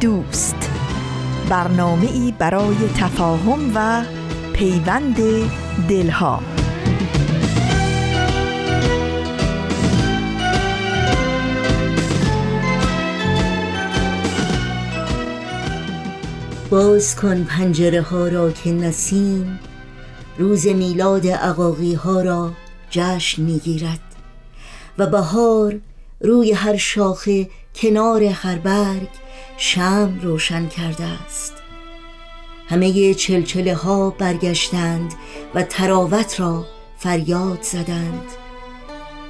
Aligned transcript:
دوست. 0.00 0.70
برنامه 1.48 2.06
ای 2.12 2.34
برای 2.38 2.76
تفاهم 2.96 3.72
و 3.74 4.04
پیوند 4.52 5.16
دلها. 5.88 6.42
باز 16.70 17.16
کن 17.16 17.44
پنجره 17.44 18.02
ها 18.02 18.28
را 18.28 18.52
که 18.52 18.72
نسیم 18.72 19.58
روز 20.38 20.66
میلاد 20.66 21.26
عقاقی 21.26 21.94
ها 21.94 22.22
را 22.22 22.52
جشن 22.90 23.42
می‌گیرد 23.42 24.00
و 24.98 25.06
بهار 25.06 25.80
روی 26.20 26.52
هر 26.52 26.76
شاخه 26.76 27.48
کنار 27.74 28.22
هر 28.22 28.58
برگ 28.58 29.08
شم 29.60 30.18
روشن 30.22 30.68
کرده 30.68 31.04
است. 31.04 31.52
همه 32.68 33.14
چلچله 33.14 33.74
ها 33.74 34.10
برگشتند 34.10 35.14
و 35.54 35.62
تراوت 35.62 36.40
را 36.40 36.66
فریاد 36.98 37.62
زدند. 37.62 38.24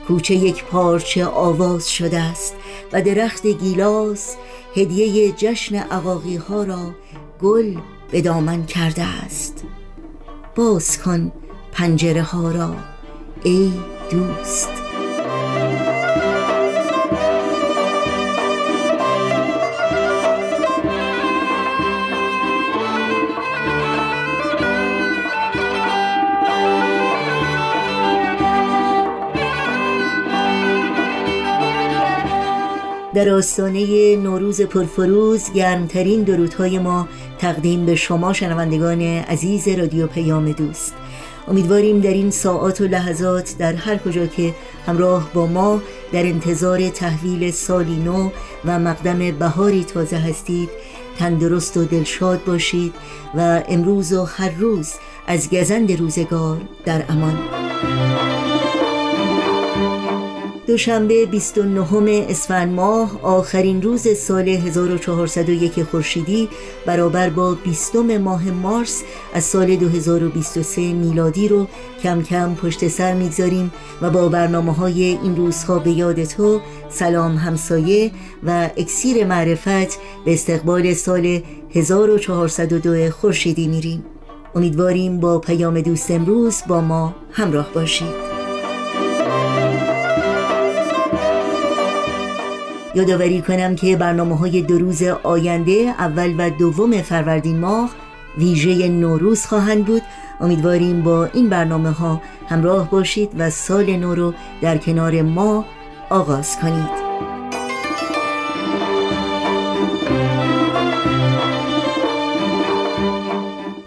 کوچه 0.08 0.34
یک 0.34 0.64
پارچه 0.64 1.26
آواز 1.26 1.90
شده 1.92 2.20
است 2.20 2.54
و 2.92 3.02
درخت 3.02 3.46
گیلاس 3.46 4.36
هدیه 4.76 5.32
جشن 5.32 5.76
عقاقی 5.76 6.36
ها 6.36 6.62
را 6.62 6.94
گل 7.40 7.76
به 8.10 8.20
دامن 8.20 8.66
کرده 8.66 9.02
است. 9.02 9.64
باز 10.54 11.02
کن 11.02 11.32
پنجره 11.72 12.22
ها 12.22 12.50
را 12.50 12.74
ای 13.42 13.72
دوست. 14.10 14.70
در 33.18 33.28
آستانه 33.28 34.16
نوروز 34.16 34.60
پرفروز 34.60 35.52
گرمترین 35.52 36.22
درودهای 36.22 36.78
ما 36.78 37.08
تقدیم 37.38 37.86
به 37.86 37.94
شما 37.94 38.32
شنوندگان 38.32 39.02
عزیز 39.02 39.68
رادیو 39.68 40.06
پیام 40.06 40.52
دوست. 40.52 40.94
امیدواریم 41.48 42.00
در 42.00 42.10
این 42.10 42.30
ساعات 42.30 42.80
و 42.80 42.84
لحظات 42.84 43.54
در 43.58 43.72
هر 43.72 43.96
کجا 43.96 44.26
که 44.26 44.54
همراه 44.86 45.30
با 45.34 45.46
ما 45.46 45.80
در 46.12 46.26
انتظار 46.26 46.88
تحویل 46.88 47.50
سالی 47.50 47.96
نو 47.96 48.30
و 48.64 48.78
مقدم 48.78 49.30
بهاری 49.30 49.84
تازه 49.84 50.16
هستید 50.16 50.68
تندرست 51.18 51.76
و 51.76 51.84
دلشاد 51.84 52.44
باشید 52.44 52.94
و 53.34 53.62
امروز 53.68 54.12
و 54.12 54.24
هر 54.24 54.50
روز 54.50 54.92
از 55.26 55.50
گزند 55.50 55.92
روزگار 55.92 56.60
در 56.84 57.04
امان. 57.08 57.38
دوشنبه 60.68 61.26
29 61.26 62.26
اسفند 62.28 62.72
ماه 62.72 63.22
آخرین 63.22 63.82
روز 63.82 64.08
سال 64.16 64.48
1401 64.48 65.82
خورشیدی 65.82 66.48
برابر 66.86 67.30
با 67.30 67.54
20 67.54 67.96
ماه 67.96 68.50
مارس 68.50 69.02
از 69.34 69.44
سال 69.44 69.76
2023 69.76 70.92
میلادی 70.92 71.48
رو 71.48 71.66
کم 72.02 72.22
کم 72.22 72.54
پشت 72.54 72.88
سر 72.88 73.14
می‌گذاریم 73.14 73.72
و 74.02 74.10
با 74.10 74.28
برنامه 74.28 74.74
های 74.74 75.02
این 75.04 75.36
روزها 75.36 75.78
به 75.78 75.90
یاد 75.90 76.24
تو 76.24 76.60
سلام 76.90 77.36
همسایه 77.36 78.10
و 78.46 78.70
اکسیر 78.76 79.26
معرفت 79.26 79.98
به 80.24 80.32
استقبال 80.32 80.94
سال 80.94 81.42
1402 81.74 83.10
خورشیدی 83.10 83.68
میریم. 83.68 84.04
امیدواریم 84.54 85.20
با 85.20 85.38
پیام 85.38 85.80
دوست 85.80 86.10
امروز 86.10 86.62
با 86.68 86.80
ما 86.80 87.14
همراه 87.32 87.72
باشید. 87.74 88.37
یادآوری 92.98 93.42
کنم 93.42 93.76
که 93.76 93.96
برنامه 93.96 94.36
های 94.36 94.62
دو 94.62 94.78
روز 94.78 95.02
آینده 95.02 95.94
اول 95.98 96.34
و 96.38 96.50
دوم 96.50 97.02
فروردین 97.02 97.58
ماه 97.58 97.90
ویژه 98.38 98.88
نوروز 98.88 99.46
خواهند 99.46 99.84
بود. 99.84 100.02
امیدواریم 100.40 101.02
با 101.02 101.24
این 101.24 101.48
برنامه 101.48 101.90
ها 101.90 102.22
همراه 102.48 102.90
باشید 102.90 103.30
و 103.38 103.50
سال 103.50 103.96
نو 103.96 104.14
رو 104.14 104.34
در 104.60 104.78
کنار 104.78 105.22
ما 105.22 105.64
آغاز 106.10 106.58
کنید. 106.58 107.37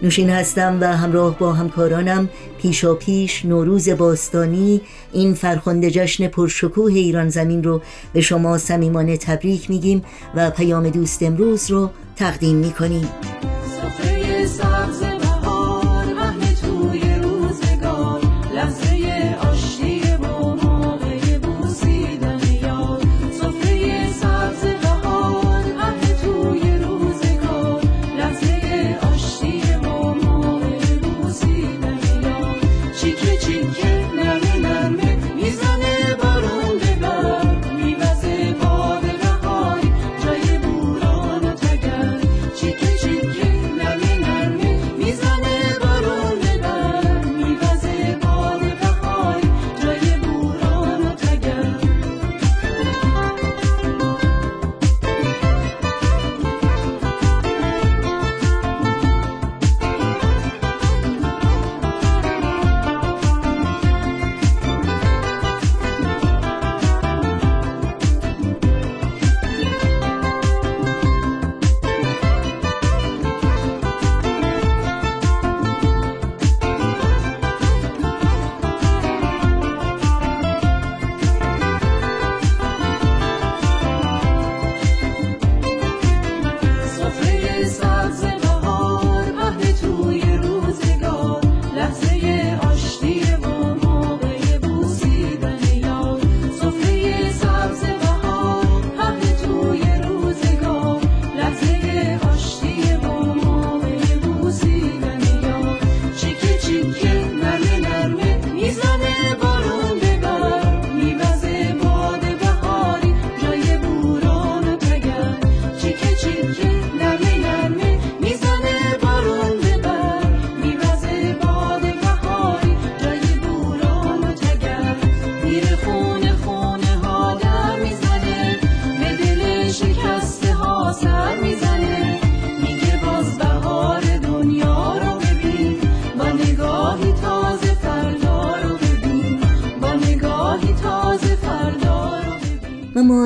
نوشین 0.02 0.30
هستم 0.30 0.78
و 0.80 0.96
همراه 0.96 1.38
با 1.38 1.52
همکارانم 1.52 2.28
پیشا 2.58 2.94
پیش 2.94 3.44
نوروز 3.44 3.88
باستانی 3.88 4.80
این 5.12 5.34
فرخنده 5.34 5.90
جشن 5.90 6.28
پرشکوه 6.28 6.92
ایران 6.92 7.28
زمین 7.28 7.64
رو 7.64 7.82
به 8.12 8.20
شما 8.20 8.58
صمیمانه 8.58 9.16
تبریک 9.16 9.70
میگیم 9.70 10.04
و 10.34 10.50
پیام 10.50 10.88
دوست 10.88 11.22
امروز 11.22 11.70
رو 11.70 11.90
تقدیم 12.16 12.56
می‌کنیم. 12.56 13.08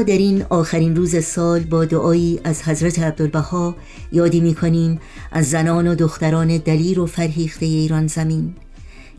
در 0.02 0.18
این 0.18 0.42
آخرین 0.42 0.96
روز 0.96 1.24
سال 1.24 1.60
با 1.60 1.84
دعایی 1.84 2.40
از 2.44 2.62
حضرت 2.62 2.98
عبدالبها 2.98 3.76
یادی 4.12 4.40
می 4.40 4.54
کنیم 4.54 5.00
از 5.32 5.50
زنان 5.50 5.88
و 5.88 5.94
دختران 5.94 6.56
دلیر 6.56 7.00
و 7.00 7.06
فرهیخته 7.06 7.66
ایران 7.66 8.06
زمین 8.06 8.54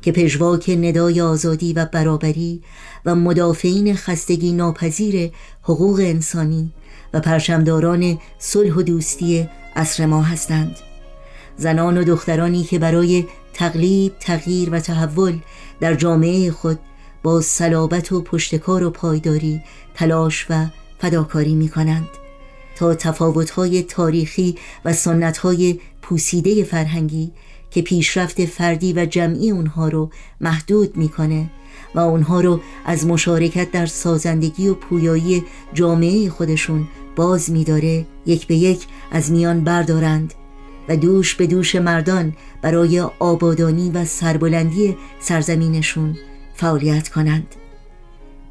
که 0.02 0.12
پژواک 0.12 0.70
ندای 0.70 1.22
آزادی 1.22 1.74
و 1.74 1.86
برابری 1.86 2.62
و 3.06 3.16
مدافعین 3.16 3.96
خستگی 3.96 4.52
ناپذیر 4.52 5.32
حقوق 5.62 6.00
انسانی 6.00 6.72
و 7.14 7.20
پرچمداران 7.20 8.20
صلح 8.40 8.74
و 8.74 8.82
دوستی 8.82 9.50
عصر 9.76 10.06
ما 10.06 10.22
هستند. 10.22 10.76
زنان 11.58 11.98
و 11.98 12.04
دخترانی 12.04 12.64
که 12.64 12.80
برای 12.80 13.26
تقلیب، 13.54 14.14
تغییر 14.20 14.70
و 14.70 14.80
تحول 14.80 15.40
در 15.80 15.94
جامعه 15.94 16.52
خود 16.52 16.80
با 17.28 17.42
صلابت 17.42 18.12
و 18.12 18.22
پشتکار 18.22 18.84
و 18.84 18.90
پایداری 18.90 19.62
تلاش 19.94 20.46
و 20.50 20.66
فداکاری 21.00 21.56
می 21.56 21.70
کنند 21.70 22.08
تا 22.76 22.96
تفاوت‌های 22.96 23.84
تاریخی 23.84 24.56
و 24.86 24.94
سنت‌های 24.94 25.80
پوسیده 26.02 26.64
فرهنگی 26.64 27.32
که 27.72 27.82
پیشرفت 27.82 28.46
فردی 28.46 28.94
و 28.94 29.06
جمعی 29.06 29.52
اونها 29.52 29.88
رو 29.88 30.10
محدود 30.42 30.98
می‌کنه 30.98 31.50
و 31.96 32.00
اونها 32.00 32.42
رو 32.42 32.62
از 32.86 33.06
مشارکت 33.06 33.72
در 33.72 33.86
سازندگی 33.86 34.68
و 34.68 34.74
پویایی 34.74 35.44
جامعه 35.74 36.30
خودشون 36.30 36.88
باز 37.16 37.52
میداره 37.52 38.06
یک 38.26 38.48
به 38.48 38.56
یک 38.56 38.86
از 39.12 39.32
میان 39.32 39.64
بردارند 39.64 40.34
و 40.90 40.96
دوش 40.96 41.36
به 41.36 41.48
دوش 41.48 41.76
مردان 41.76 42.34
برای 42.62 43.00
آبادانی 43.20 43.92
و 43.92 44.06
سربلندی 44.06 44.98
سرزمینشون 45.20 46.18
فعالیت 46.58 47.10
کنند. 47.10 47.56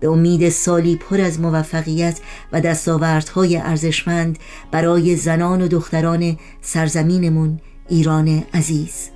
به 0.01 0.09
امید 0.09 0.49
سالی 0.49 0.97
پر 0.97 1.21
از 1.21 1.41
موفقیت 1.41 2.21
و 2.53 2.61
دستاوردهای 2.61 3.57
ارزشمند 3.57 4.39
برای 4.71 5.17
زنان 5.17 5.63
و 5.63 5.69
دختران 5.69 6.37
سرزمینمون 6.61 7.61
ایران 7.89 8.45
عزیز. 8.55 9.11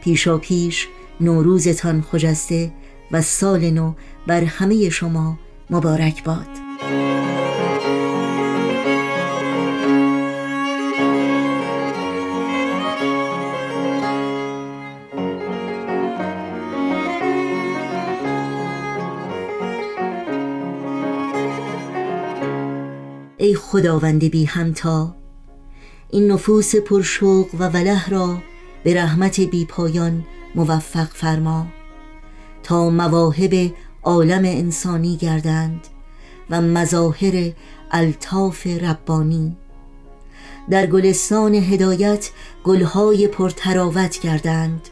پیشا 0.00 0.38
پیش 0.38 0.88
نوروزتان 1.20 2.02
خجسته 2.02 2.72
و 3.12 3.22
سال 3.22 3.70
نو 3.70 3.92
بر 4.26 4.44
همه 4.44 4.88
شما 4.88 5.38
مبارک 5.70 6.24
باد. 6.24 6.48
ای 23.46 23.54
خداوند 23.54 24.24
بی 24.24 24.44
همتا. 24.44 25.14
این 26.10 26.32
نفوس 26.32 26.76
پرشوق 26.76 27.54
و 27.54 27.68
وله 27.68 28.08
را 28.08 28.38
به 28.84 28.94
رحمت 28.94 29.40
بی 29.40 29.64
پایان 29.64 30.24
موفق 30.54 31.08
فرما. 31.12 31.66
تا 32.62 32.90
مواهب 32.90 33.74
عالم 34.02 34.44
انسانی 34.44 35.16
گردند 35.16 35.86
و 36.50 36.60
مظاهر 36.60 37.52
الطاف 37.90 38.66
ربانی. 38.66 39.56
در 40.70 40.86
گلستان 40.86 41.54
هدایت 41.54 42.30
گلهای 42.64 43.28
پرتراوت 43.28 44.20
گردند 44.20 44.88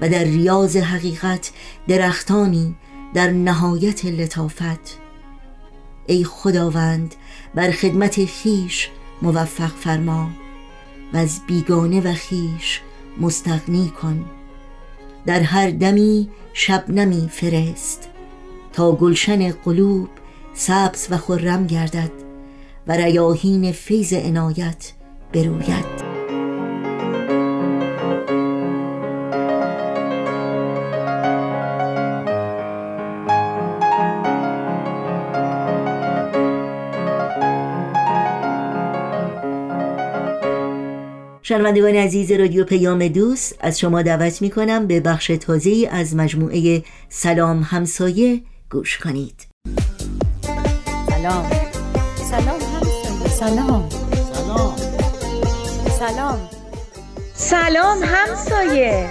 و 0.00 0.08
در 0.08 0.24
ریاض 0.24 0.76
حقیقت 0.76 1.50
درختانی 1.88 2.76
در 3.14 3.30
نهایت 3.30 4.04
لطافت. 4.04 4.99
ای 6.10 6.24
خداوند 6.24 7.14
بر 7.54 7.70
خدمت 7.70 8.24
خیش 8.24 8.88
موفق 9.22 9.68
فرما 9.68 10.30
و 11.12 11.16
از 11.16 11.40
بیگانه 11.46 12.00
و 12.00 12.12
خیش 12.12 12.80
مستغنی 13.20 13.88
کن. 13.88 14.24
در 15.26 15.40
هر 15.40 15.70
دمی 15.70 16.28
شبنمی 16.52 17.28
فرست 17.32 18.08
تا 18.72 18.92
گلشن 18.92 19.50
قلوب 19.50 20.08
سبز 20.54 21.06
و 21.10 21.16
خرم 21.16 21.66
گردد 21.66 22.12
و 22.86 22.92
ریاهین 22.92 23.72
فیض 23.72 24.12
عنایت 24.12 24.92
بروید. 25.32 26.09
شنوندگان 41.50 41.94
عزیز 41.94 42.32
رادیو 42.32 42.64
پیام 42.64 43.08
دوست 43.08 43.56
از 43.60 43.78
شما 43.78 44.02
دعوت 44.02 44.42
می 44.42 44.50
کنم 44.50 44.86
به 44.86 45.00
بخش 45.00 45.26
تازه 45.26 45.88
از 45.90 46.16
مجموعه 46.16 46.82
سلام 47.08 47.62
همسایه 47.62 48.42
گوش 48.70 48.98
کنید. 48.98 49.46
سلام. 51.10 51.50
سلام 52.30 52.60
همسایه. 52.60 53.28
سلام 53.28 53.88
سلام. 54.32 54.76
سلام. 55.98 56.38
سلام 57.34 57.98
همسایه. 58.04 59.10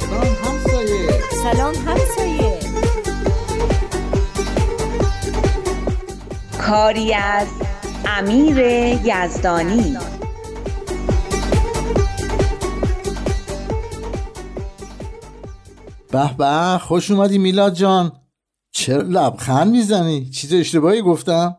سلام 0.00 0.36
همسایه. 0.44 1.08
سلام 1.42 1.74
همسایه. 1.74 2.58
کاری 6.58 7.14
از 7.14 7.48
امیر 8.06 8.58
یزدانی. 9.04 10.13
به 16.14 16.30
به 16.38 16.78
خوش 16.78 17.10
اومدی 17.10 17.38
میلاد 17.38 17.74
جان. 17.74 18.12
چرا 18.72 19.02
لبخند 19.02 19.70
می‌زنی؟ 19.70 20.30
چیز 20.30 20.52
اشتباهی 20.52 21.02
گفتم. 21.02 21.56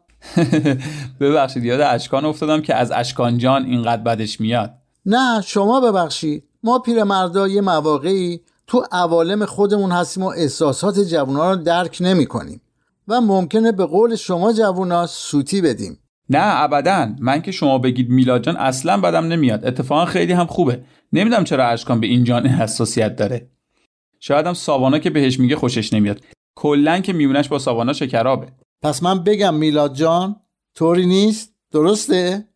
ببخشید 1.22 1.64
یاد 1.64 1.82
اشکان 1.82 2.26
افتادم 2.26 2.62
که 2.62 2.76
از 2.76 2.92
اشکان 2.92 3.38
جان 3.38 3.66
اینقدر 3.66 4.02
بدش 4.02 4.42
میاد. 4.42 4.74
نه 5.06 5.42
شما 5.42 5.82
ببخشید 5.82 6.44
ما 6.64 6.80
پیرمردا 6.80 7.48
یه 7.48 7.62
مواقعی 7.62 8.42
تو 8.68 8.84
عوالم 8.92 9.46
خودمون 9.46 9.92
هستیم 9.92 10.24
و 10.24 10.28
احساسات 10.28 11.00
جوونا 11.00 11.52
رو 11.52 11.58
درک 11.58 11.98
نمی 12.02 12.26
کنیم 12.26 12.62
و 13.08 13.22
ممکنه 13.22 13.72
به 13.72 13.86
قول 13.86 14.16
شما 14.16 14.54
جوونا 14.54 15.08
سوتی 15.08 15.62
بدیم. 15.62 16.00
نه 16.30 16.62
ابدا. 16.64 17.10
من 17.20 17.42
که 17.42 17.52
شما 17.52 17.78
بگید 17.78 18.10
میلاد 18.10 18.44
جان 18.44 18.58
اصلا 18.58 18.98
بدم 18.98 19.28
نمیاد. 19.28 19.66
اتفاقا 19.66 20.06
خیلی 20.06 20.34
هم 20.34 20.46
خوبه. 20.46 20.84
نمی‌دونم 21.14 21.44
چرا 21.44 21.68
اشکان 21.68 22.00
به 22.00 22.08
این 22.08 22.24
جان 22.24 22.48
حساسیت 22.48 23.16
داره. 23.16 23.55
شاید 24.28 24.48
هم 24.48 24.54
ساوانا 24.54 25.00
که 25.00 25.10
بهش 25.10 25.40
میگه 25.40 25.56
خوشش 25.56 25.94
نمیاد. 25.94 26.22
کلا 26.56 27.00
که 27.00 27.14
میونش 27.14 27.48
با 27.48 27.60
ساوانا 27.60 27.94
شکرابه. 27.94 28.48
پس 28.82 29.04
من 29.04 29.24
بگم 29.24 29.54
میلاد 29.54 29.96
جان 29.96 30.36
طوری 30.76 31.06
نیست؟ 31.06 31.54
درسته؟ 31.72 32.48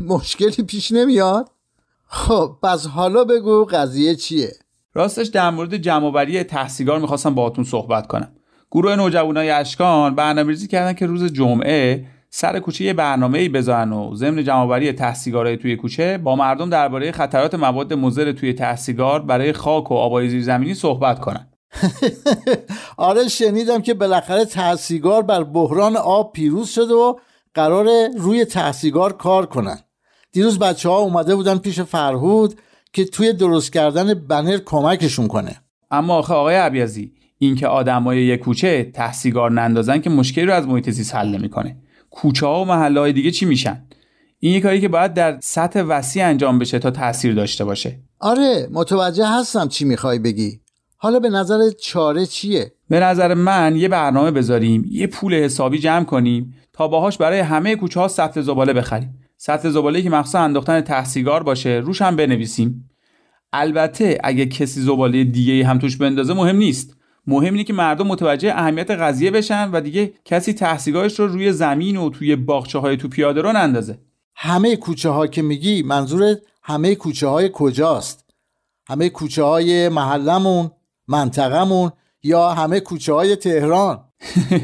مشکلی 0.00 0.64
پیش 0.64 0.92
نمیاد؟ 0.92 1.50
خب 2.06 2.58
پس 2.62 2.86
حالا 2.86 3.24
بگو 3.24 3.64
قضیه 3.64 4.14
چیه؟ 4.14 4.52
راستش 4.94 5.26
در 5.26 5.50
مورد 5.50 5.76
جمعآوری 5.76 6.42
تحصیلگار 6.42 6.98
می‌خواستم 6.98 7.34
باهاتون 7.34 7.64
صحبت 7.64 8.06
کنم. 8.06 8.32
گروه 8.70 8.96
نوجوانای 8.96 9.50
اشکان 9.50 10.14
برنامه‌ریزی 10.14 10.68
کردن 10.68 10.92
که 10.92 11.06
روز 11.06 11.32
جمعه 11.32 12.06
سر 12.36 12.60
کوچه 12.60 12.84
یه 12.84 12.92
برنامه 12.92 13.38
ای 13.38 13.48
بذارن 13.48 13.92
و 13.92 14.14
ضمن 14.14 14.44
جمعآوری 14.44 14.92
تحصیلگارای 14.92 15.56
توی 15.56 15.76
کوچه 15.76 16.18
با 16.18 16.36
مردم 16.36 16.70
درباره 16.70 17.12
خطرات 17.12 17.54
مواد 17.54 17.94
مضر 17.94 18.32
توی 18.32 18.52
تحصیلگار 18.52 19.22
برای 19.22 19.52
خاک 19.52 19.90
و 19.90 19.94
آبای 19.94 20.28
زیرزمینی 20.28 20.74
صحبت 20.74 21.20
کنن. 21.20 21.48
آره 22.96 23.28
شنیدم 23.28 23.82
که 23.82 23.94
بالاخره 23.94 24.44
تحصیلگار 24.44 25.22
بر 25.22 25.44
بحران 25.44 25.96
آب 25.96 26.32
پیروز 26.32 26.68
شده 26.68 26.94
و 26.94 27.14
قرار 27.54 27.86
روی 28.18 28.44
تحصیلگار 28.44 29.12
کار 29.12 29.46
کنن. 29.46 29.78
دیروز 30.32 30.58
بچه 30.58 30.88
ها 30.88 30.98
اومده 30.98 31.34
بودن 31.34 31.58
پیش 31.58 31.80
فرهود 31.80 32.60
که 32.92 33.04
توی 33.04 33.32
درست 33.32 33.72
کردن 33.72 34.14
بنر 34.14 34.58
کمکشون 34.64 35.28
کنه. 35.28 35.56
اما 35.90 36.14
آخه 36.14 36.34
آقای 36.34 36.54
عبیزی 36.54 37.12
این 37.38 37.56
که 37.56 37.66
آدمای 37.66 38.22
یک 38.22 38.40
کوچه 38.40 38.84
تحصیلگار 38.84 39.50
نندازن 39.50 40.00
که 40.00 40.10
مشکلی 40.10 40.44
رو 40.44 40.54
از 40.54 40.68
محیط 40.68 40.90
زیست 40.90 41.14
حل 41.14 41.28
نمی‌کنه. 41.28 41.76
کوچه 42.14 42.46
ها 42.46 42.62
و 42.62 42.64
محله 42.64 43.00
های 43.00 43.12
دیگه 43.12 43.30
چی 43.30 43.46
میشن؟ 43.46 43.84
این 44.38 44.54
یه 44.54 44.60
کاری 44.60 44.80
که 44.80 44.88
باید 44.88 45.14
در 45.14 45.38
سطح 45.42 45.80
وسیع 45.80 46.26
انجام 46.26 46.58
بشه 46.58 46.78
تا 46.78 46.90
تاثیر 46.90 47.34
داشته 47.34 47.64
باشه. 47.64 48.00
آره 48.20 48.68
متوجه 48.72 49.26
هستم 49.26 49.68
چی 49.68 49.84
می‌خوای 49.84 50.18
بگی. 50.18 50.60
حالا 50.96 51.20
به 51.20 51.30
نظر 51.30 51.70
چاره 51.80 52.26
چیه؟ 52.26 52.72
به 52.88 53.00
نظر 53.00 53.34
من 53.34 53.76
یه 53.76 53.88
برنامه 53.88 54.30
بذاریم 54.30 54.86
یه 54.90 55.06
پول 55.06 55.34
حسابی 55.34 55.78
جمع 55.78 56.04
کنیم 56.04 56.54
تا 56.72 56.88
باهاش 56.88 57.18
برای 57.18 57.40
همه 57.40 57.76
کوچه 57.76 58.00
ها 58.00 58.08
سطل 58.08 58.40
زباله 58.40 58.72
بخریم. 58.72 59.18
سطل 59.36 59.70
زباله 59.70 60.02
که 60.02 60.10
مخصوصا 60.10 60.38
انداختن 60.38 60.80
تحصیلگار 60.80 61.42
باشه 61.42 61.82
روش 61.84 62.02
هم 62.02 62.16
بنویسیم. 62.16 62.90
البته 63.52 64.18
اگه 64.24 64.46
کسی 64.46 64.80
زباله 64.80 65.24
دیگه 65.24 65.66
هم 65.66 65.78
توش 65.78 65.96
بندازه 65.96 66.34
مهم 66.34 66.56
نیست. 66.56 66.96
مهم 67.26 67.52
اینه 67.52 67.64
که 67.64 67.72
مردم 67.72 68.06
متوجه 68.06 68.52
اهمیت 68.56 68.90
قضیه 68.90 69.30
بشن 69.30 69.70
و 69.70 69.80
دیگه 69.80 70.12
کسی 70.24 70.52
تحصیلاتش 70.52 71.20
رو 71.20 71.26
روی 71.26 71.52
زمین 71.52 71.96
و 71.96 72.10
توی 72.10 72.36
باغچه 72.36 72.78
های 72.78 72.96
تو 72.96 73.08
پیاده 73.08 73.42
رو 73.42 73.52
نندازه 73.52 73.98
همه 74.34 74.76
کوچه 74.76 75.08
ها 75.08 75.26
که 75.26 75.42
میگی 75.42 75.82
منظور 75.82 76.36
همه 76.62 76.94
کوچه 76.94 77.26
های 77.26 77.50
کجاست؟ 77.52 78.24
همه 78.88 79.08
کوچه 79.08 79.42
های 79.42 79.88
محلمون 79.88 80.70
منطقمون 81.08 81.90
یا 82.22 82.48
همه 82.48 82.80
کوچه 82.80 83.12
های 83.12 83.36
تهران؟ 83.36 84.04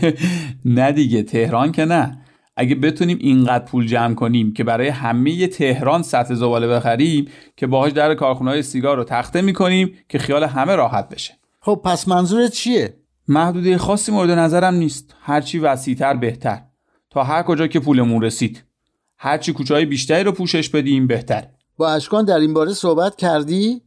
نه 0.64 0.93
دیگه 0.93 1.23
تهران 1.23 1.73
که 1.73 1.85
نه. 1.85 2.25
اگه 2.57 2.75
بتونیم 2.75 3.19
اینقدر 3.21 3.64
پول 3.64 3.87
جمع 3.87 4.14
کنیم 4.14 4.52
که 4.52 4.64
برای 4.64 4.88
همه 4.88 5.47
تهران 5.47 6.02
سطح 6.02 6.35
زباله 6.35 6.69
بخریم 6.69 7.29
که 7.57 7.67
باهاش 7.67 7.93
در 7.93 8.14
کارخونه 8.14 8.62
سیگار 8.62 8.97
رو 8.97 9.05
تخته 9.05 9.43
می‌کنیم 9.43 9.95
که 10.09 10.19
خیال 10.19 10.45
همه 10.45 10.76
راحت 10.76 11.09
بشه. 11.09 11.39
خب 11.62 11.81
پس 11.85 12.09
منظورت 12.09 12.52
چیه؟ 12.52 12.97
محدوده 13.29 13.79
خاصی 13.79 14.12
مورد 14.12 14.31
نظرم 14.31 14.75
نیست. 14.75 15.14
هرچی 15.21 15.59
وسیعتر 15.59 16.14
بهتر. 16.14 16.62
تا 17.11 17.25
هر 17.25 17.43
کجا 17.43 17.67
که 17.67 17.81
پولمون 17.81 18.23
رسید. 18.23 18.64
هرچی 19.19 19.52
کوچه 19.52 19.85
بیشتری 19.85 20.25
رو 20.25 20.33
پوشش 20.33 20.69
بدیم 20.69 21.07
بهتر. 21.07 21.47
با 21.76 21.90
اشکان 21.90 22.25
در 22.25 22.38
این 22.38 22.55
باره 22.55 22.73
صحبت 22.73 23.17
کردی؟ 23.17 23.83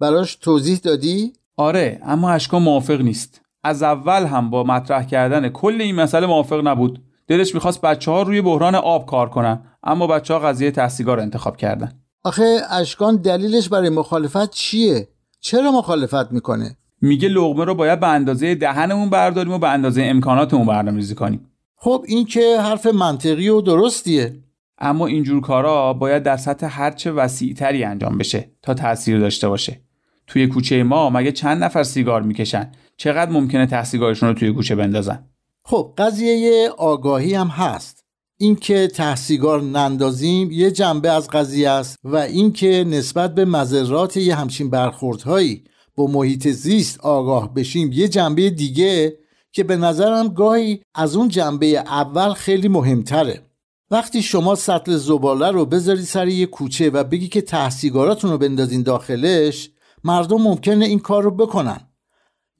براش 0.00 0.36
توضیح 0.36 0.78
دادی؟ 0.78 1.32
آره 1.56 2.00
اما 2.02 2.30
اشکان 2.30 2.62
موافق 2.62 3.00
نیست. 3.00 3.40
از 3.64 3.82
اول 3.82 4.24
هم 4.24 4.50
با 4.50 4.64
مطرح 4.64 5.04
کردن 5.04 5.48
کل 5.48 5.80
این 5.80 5.94
مسئله 5.94 6.26
موافق 6.26 6.60
نبود. 6.66 7.02
دلش 7.26 7.54
می‌خواست 7.54 7.80
بچه 7.80 8.10
ها 8.10 8.22
روی 8.22 8.42
بحران 8.42 8.74
آب 8.74 9.06
کار 9.06 9.28
کنن 9.30 9.64
اما 9.82 10.06
بچه 10.06 10.34
ها 10.34 10.40
قضیه 10.40 10.70
تحصیلگار 10.70 11.20
انتخاب 11.20 11.56
کردن. 11.56 11.92
آخه 12.24 12.60
اشکان 12.70 13.16
دلیلش 13.16 13.68
برای 13.68 13.88
مخالفت 13.88 14.50
چیه؟ 14.50 15.08
چرا 15.40 15.72
مخالفت 15.72 16.32
می‌کنه؟ 16.32 16.76
میگه 17.04 17.28
لغمه 17.28 17.64
رو 17.64 17.74
باید 17.74 18.00
به 18.00 18.08
اندازه 18.08 18.54
دهنمون 18.54 19.10
برداریم 19.10 19.52
و 19.52 19.58
به 19.58 19.68
اندازه 19.68 20.02
امکاناتمون 20.02 20.66
برنامه‌ریزی 20.66 21.14
کنیم. 21.14 21.50
خب 21.76 22.04
این 22.08 22.24
که 22.24 22.60
حرف 22.60 22.86
منطقی 22.86 23.48
و 23.48 23.60
درستیه. 23.60 24.36
اما 24.78 25.06
اینجور 25.06 25.40
کارا 25.40 25.92
باید 25.92 26.22
در 26.22 26.36
سطح 26.36 26.66
هرچه 26.70 27.12
وسیعتری 27.12 27.84
انجام 27.84 28.18
بشه 28.18 28.50
تا 28.62 28.74
تاثیر 28.74 29.18
داشته 29.18 29.48
باشه. 29.48 29.80
توی 30.26 30.46
کوچه 30.46 30.82
ما 30.82 31.10
مگه 31.10 31.32
چند 31.32 31.64
نفر 31.64 31.82
سیگار 31.82 32.22
می‌کشن؟ 32.22 32.72
چقدر 32.96 33.30
ممکنه 33.30 33.66
تحصیلگارشون 33.66 34.28
رو 34.28 34.34
توی 34.34 34.52
کوچه 34.52 34.74
بندازن؟ 34.74 35.24
خب 35.64 35.94
قضیه 35.98 36.68
آگاهی 36.78 37.34
هم 37.34 37.46
هست. 37.46 38.04
اینکه 38.38 38.86
تحصیلگار 38.86 39.62
نندازیم 39.62 40.50
یه 40.50 40.70
جنبه 40.70 41.10
از 41.10 41.28
قضیه 41.28 41.70
است 41.70 41.98
و 42.04 42.16
اینکه 42.16 42.84
نسبت 42.88 43.34
به 43.34 43.44
مذرات 43.44 44.16
یه 44.16 44.34
همچین 44.34 44.70
برخوردهایی 44.70 45.64
با 45.96 46.06
محیط 46.06 46.48
زیست 46.48 47.00
آگاه 47.00 47.54
بشیم 47.54 47.92
یه 47.92 48.08
جنبه 48.08 48.50
دیگه 48.50 49.18
که 49.52 49.64
به 49.64 49.76
نظرم 49.76 50.28
گاهی 50.28 50.80
از 50.94 51.16
اون 51.16 51.28
جنبه 51.28 51.66
اول 51.66 52.32
خیلی 52.32 52.68
مهمتره. 52.68 53.42
وقتی 53.90 54.22
شما 54.22 54.54
سطل 54.54 54.96
زباله 54.96 55.50
رو 55.50 55.66
بذاری 55.66 56.02
سر 56.02 56.28
یه 56.28 56.46
کوچه 56.46 56.90
و 56.90 57.04
بگی 57.04 57.28
که 57.28 57.40
تحصیلگاراتون 57.40 58.30
رو 58.30 58.38
بندازین 58.38 58.82
داخلش 58.82 59.70
مردم 60.04 60.42
ممکنه 60.42 60.84
این 60.84 60.98
کار 60.98 61.22
رو 61.22 61.30
بکنن. 61.30 61.80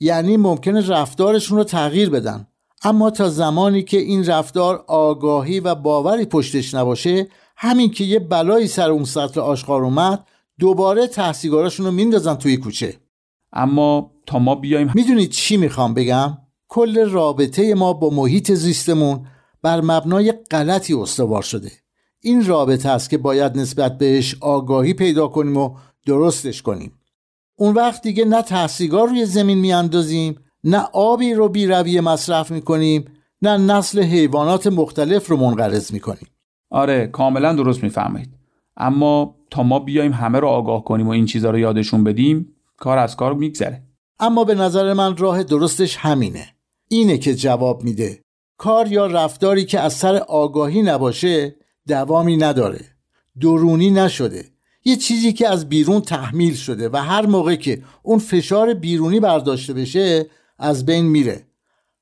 یعنی 0.00 0.36
ممکنه 0.36 0.88
رفتارشون 0.88 1.58
رو 1.58 1.64
تغییر 1.64 2.10
بدن. 2.10 2.46
اما 2.82 3.10
تا 3.10 3.28
زمانی 3.28 3.82
که 3.82 3.98
این 3.98 4.26
رفتار 4.26 4.84
آگاهی 4.86 5.60
و 5.60 5.74
باوری 5.74 6.24
پشتش 6.24 6.74
نباشه 6.74 7.28
همین 7.56 7.90
که 7.90 8.04
یه 8.04 8.18
بلایی 8.18 8.66
سر 8.66 8.90
اون 8.90 9.04
سطل 9.04 9.40
آشغال 9.40 9.84
اومد 9.84 10.26
دوباره 10.58 11.06
تحصیلگاراشون 11.06 11.86
رو 11.86 11.92
میندازن 11.92 12.34
توی 12.34 12.56
کوچه. 12.56 13.03
اما 13.54 14.10
تا 14.26 14.38
ما 14.38 14.54
بیایم 14.54 14.90
می‌دونید 14.94 15.30
چی 15.30 15.56
می‌خوام 15.56 15.94
بگم؟ 15.94 16.38
کل 16.68 17.10
رابطه 17.10 17.74
ما 17.74 17.92
با 17.92 18.10
محیط 18.10 18.52
زیستمون 18.52 19.26
بر 19.62 19.80
مبنای 19.80 20.32
غلطی 20.32 20.94
استوار 20.94 21.42
شده. 21.42 21.72
این 22.20 22.46
رابطه 22.46 22.88
است 22.88 23.10
که 23.10 23.18
باید 23.18 23.58
نسبت 23.58 23.98
بهش 23.98 24.36
آگاهی 24.40 24.94
پیدا 24.94 25.28
کنیم 25.28 25.56
و 25.56 25.76
درستش 26.06 26.62
کنیم. 26.62 26.92
اون 27.56 27.74
وقت 27.74 28.02
دیگه 28.02 28.24
نه 28.24 28.42
تحصیلگار 28.42 29.08
روی 29.08 29.26
زمین 29.26 29.58
میاندازیم 29.58 30.34
نه 30.64 30.78
آبی 30.92 31.34
رو 31.34 31.48
بی 31.48 31.66
رویه 31.66 32.00
مصرف 32.00 32.50
می‌کنیم 32.50 33.04
نه 33.42 33.56
نسل 33.56 34.02
حیوانات 34.02 34.66
مختلف 34.66 35.26
رو 35.26 35.36
منقرض 35.36 35.92
می‌کنیم. 35.92 36.28
آره 36.70 37.06
کاملا 37.06 37.52
درست 37.52 37.82
می‌فهمید 37.82 38.34
اما 38.76 39.36
تا 39.50 39.62
ما 39.62 39.78
بیایم 39.78 40.12
همه 40.12 40.40
رو 40.40 40.48
آگاه 40.48 40.84
کنیم 40.84 41.06
و 41.06 41.10
این 41.10 41.26
چیزها 41.26 41.50
رو 41.50 41.58
یادشون 41.58 42.04
بدیم 42.04 42.53
کار 42.76 42.98
از 42.98 43.16
کار 43.16 43.34
میگذره. 43.34 43.82
اما 44.20 44.44
به 44.44 44.54
نظر 44.54 44.92
من 44.92 45.16
راه 45.16 45.42
درستش 45.42 45.96
همینه. 45.96 46.54
اینه 46.88 47.18
که 47.18 47.34
جواب 47.34 47.84
میده. 47.84 48.22
کار 48.58 48.92
یا 48.92 49.06
رفتاری 49.06 49.64
که 49.64 49.80
از 49.80 49.92
سر 49.92 50.16
آگاهی 50.16 50.82
نباشه 50.82 51.56
دوامی 51.88 52.36
نداره. 52.36 52.80
درونی 53.40 53.90
نشده. 53.90 54.44
یه 54.84 54.96
چیزی 54.96 55.32
که 55.32 55.48
از 55.48 55.68
بیرون 55.68 56.00
تحمیل 56.00 56.54
شده 56.54 56.88
و 56.88 56.96
هر 56.96 57.26
موقع 57.26 57.54
که 57.54 57.82
اون 58.02 58.18
فشار 58.18 58.74
بیرونی 58.74 59.20
برداشته 59.20 59.72
بشه 59.72 60.26
از 60.58 60.86
بین 60.86 61.04
میره. 61.04 61.46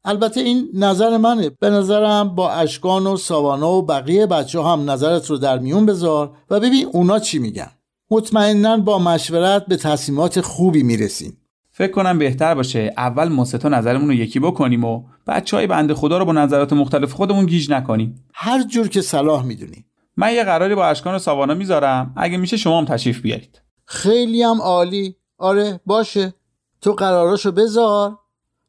البته 0.04 0.40
این 0.40 0.68
نظر 0.74 1.16
منه. 1.16 1.50
به 1.50 1.70
نظرم 1.70 2.34
با 2.34 2.50
اشکان 2.50 3.06
و 3.06 3.16
ساوانا 3.16 3.72
و 3.72 3.82
بقیه 3.82 4.26
بچه 4.26 4.62
هم 4.62 4.90
نظرت 4.90 5.30
رو 5.30 5.38
در 5.38 5.58
میون 5.58 5.86
بذار 5.86 6.36
و 6.50 6.60
ببین 6.60 6.86
اونا 6.92 7.18
چی 7.18 7.38
میگن. 7.38 7.70
مطمئنا 8.12 8.76
با 8.76 8.98
مشورت 8.98 9.66
به 9.66 9.76
تصمیمات 9.76 10.40
خوبی 10.40 10.82
می‌رسیم. 10.82 11.38
فکر 11.70 11.92
کنم 11.92 12.18
بهتر 12.18 12.54
باشه 12.54 12.94
اول 12.96 13.28
ما 13.28 13.44
سه 13.44 13.58
تا 13.58 13.68
نظرمون 13.68 14.08
رو 14.08 14.14
یکی 14.14 14.40
بکنیم 14.40 14.84
و 14.84 15.04
بچه 15.26 15.56
های 15.56 15.66
بنده 15.66 15.94
خدا 15.94 16.18
رو 16.18 16.24
با 16.24 16.32
نظرات 16.32 16.72
مختلف 16.72 17.12
خودمون 17.12 17.46
گیج 17.46 17.70
نکنیم. 17.70 18.24
هر 18.34 18.62
جور 18.62 18.88
که 18.88 19.00
صلاح 19.00 19.44
می‌دونی. 19.44 19.84
من 20.16 20.34
یه 20.34 20.44
قراری 20.44 20.74
با 20.74 20.86
اشکان 20.86 21.14
و 21.14 21.18
ساوانا 21.18 21.54
می‌ذارم. 21.54 22.14
اگه 22.16 22.36
میشه 22.36 22.56
شما 22.56 22.78
هم 22.78 22.84
تشریف 22.84 23.20
بیارید. 23.20 23.62
خیلی 23.84 24.42
هم 24.42 24.60
عالی. 24.62 25.16
آره 25.38 25.80
باشه. 25.86 26.34
تو 26.80 26.92
قراراشو 26.92 27.52
بذار. 27.52 28.18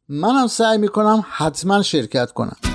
منم 0.10 0.48
سعی 0.48 0.78
می‌کنم 0.78 1.26
حتما 1.30 1.82
شرکت 1.82 2.32
کنم. 2.32 2.73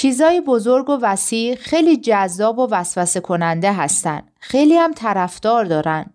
چیزای 0.00 0.40
بزرگ 0.40 0.88
و 0.88 0.98
وسیع 1.02 1.54
خیلی 1.54 1.96
جذاب 1.96 2.58
و 2.58 2.68
وسوسه 2.70 3.20
کننده 3.20 3.72
هستن. 3.72 4.22
خیلی 4.40 4.76
هم 4.76 4.92
طرفدار 4.92 5.64
دارن. 5.64 6.06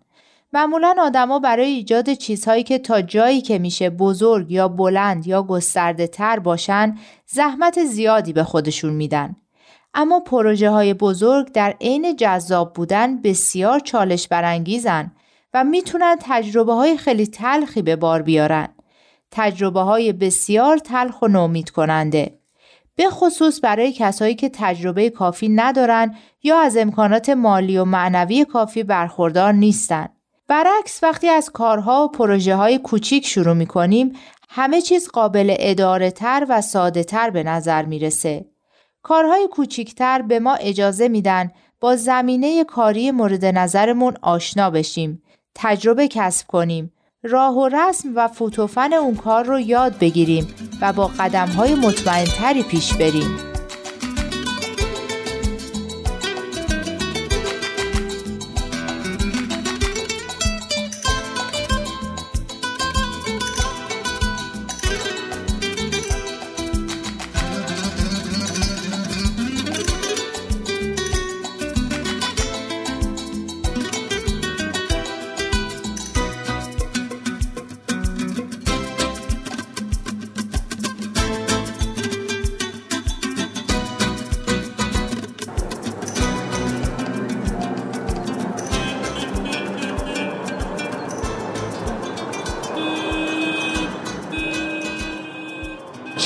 معمولا 0.52 0.94
آدما 0.98 1.38
برای 1.38 1.66
ایجاد 1.66 2.12
چیزهایی 2.12 2.62
که 2.62 2.78
تا 2.78 3.02
جایی 3.02 3.40
که 3.40 3.58
میشه 3.58 3.90
بزرگ 3.90 4.52
یا 4.52 4.68
بلند 4.68 5.26
یا 5.26 5.42
گسترده 5.42 6.06
تر 6.06 6.38
باشن 6.38 6.98
زحمت 7.26 7.84
زیادی 7.84 8.32
به 8.32 8.44
خودشون 8.44 8.92
میدن. 8.92 9.36
اما 9.94 10.20
پروژه 10.20 10.70
های 10.70 10.94
بزرگ 10.94 11.52
در 11.52 11.74
عین 11.80 12.16
جذاب 12.16 12.72
بودن 12.72 13.20
بسیار 13.22 13.80
چالش 13.80 14.28
برانگیزن 14.28 15.12
و 15.54 15.64
می‌تونن 15.64 16.16
تجربه 16.20 16.72
های 16.72 16.96
خیلی 16.96 17.26
تلخی 17.26 17.82
به 17.82 17.96
بار 17.96 18.22
بیارن. 18.22 18.68
تجربه 19.30 19.80
های 19.80 20.12
بسیار 20.12 20.78
تلخ 20.78 21.22
و 21.22 21.28
نومید 21.28 21.70
کننده. 21.70 22.35
به 22.96 23.10
خصوص 23.10 23.60
برای 23.62 23.92
کسایی 23.92 24.34
که 24.34 24.50
تجربه 24.54 25.10
کافی 25.10 25.48
ندارن 25.48 26.14
یا 26.42 26.60
از 26.60 26.76
امکانات 26.76 27.28
مالی 27.28 27.78
و 27.78 27.84
معنوی 27.84 28.44
کافی 28.44 28.82
برخوردار 28.82 29.52
نیستن. 29.52 30.08
برعکس 30.48 31.02
وقتی 31.02 31.28
از 31.28 31.50
کارها 31.50 32.04
و 32.04 32.08
پروژه 32.08 32.54
های 32.54 32.78
کوچیک 32.78 33.26
شروع 33.26 33.54
می 33.54 33.66
کنیم 33.66 34.12
همه 34.48 34.80
چیز 34.80 35.08
قابل 35.08 35.54
اداره 35.58 36.10
تر 36.10 36.46
و 36.48 36.60
ساده 36.60 37.04
تر 37.04 37.30
به 37.30 37.42
نظر 37.42 37.84
می‌رسه. 37.84 38.46
کارهای 39.02 39.48
کوچیکتر 39.52 40.22
به 40.22 40.40
ما 40.40 40.54
اجازه 40.54 41.08
میدن 41.08 41.50
با 41.80 41.96
زمینه 41.96 42.64
کاری 42.64 43.10
مورد 43.10 43.44
نظرمون 43.44 44.16
آشنا 44.22 44.70
بشیم، 44.70 45.22
تجربه 45.54 46.08
کسب 46.08 46.46
کنیم، 46.46 46.92
راه 47.26 47.54
و 47.54 47.68
رسم 47.68 48.08
و 48.14 48.28
فوتوفن 48.28 48.92
اون 48.92 49.14
کار 49.14 49.44
رو 49.44 49.60
یاد 49.60 49.98
بگیریم 49.98 50.48
و 50.80 50.92
با 50.92 51.06
قدم 51.06 51.48
های 51.48 51.74
مطمئن 51.74 52.24
تری 52.24 52.62
پیش 52.62 52.94
بریم. 52.94 53.55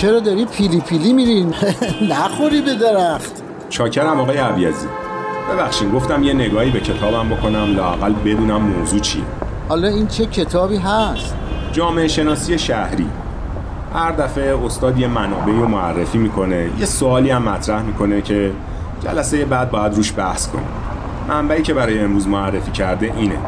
چرا 0.01 0.21
داری 0.21 0.45
پیلی 0.45 0.81
پیلی 0.81 1.13
میرین 1.13 1.55
نخوری 2.11 2.61
به 2.61 2.75
درخت. 2.75 3.43
چاکرم 3.69 4.21
آقای 4.21 4.37
عبیزی. 4.37 4.87
ببخشین 5.53 5.91
گفتم 5.91 6.23
یه 6.23 6.33
نگاهی 6.33 6.71
به 6.71 6.81
کتابم 6.81 7.29
بکنم 7.29 7.77
لاقل 7.77 8.13
بدونم 8.13 8.63
موضوع 8.63 9.01
چیه. 9.01 9.23
حالا 9.69 9.89
این 9.89 10.07
چه 10.07 10.27
کتابی 10.27 10.77
هست؟ 10.77 11.35
جامعه 11.73 12.09
شناسی 12.09 12.59
شهری. 12.59 13.07
هر 13.95 14.13
دفعه 14.13 14.65
استاد 14.65 14.99
یه 14.99 15.07
منابعی 15.07 15.57
رو 15.57 15.69
معرفی 15.69 16.19
می‌کنه 16.19 16.71
یه 16.79 16.87
سوالی 16.87 17.31
هم 17.31 17.43
مطرح 17.43 17.83
می‌کنه 17.83 18.23
که 18.23 18.53
جلسه 19.05 19.45
بعد 19.45 19.71
باید 19.71 19.95
روش 19.95 20.13
بحث 20.17 20.49
کنیم. 20.49 20.69
منبعی 21.29 21.63
که 21.63 21.75
برای 21.75 22.01
امروز 22.01 22.29
معرفی 22.29 22.71
کرده 22.71 23.13
اینه. 23.17 23.39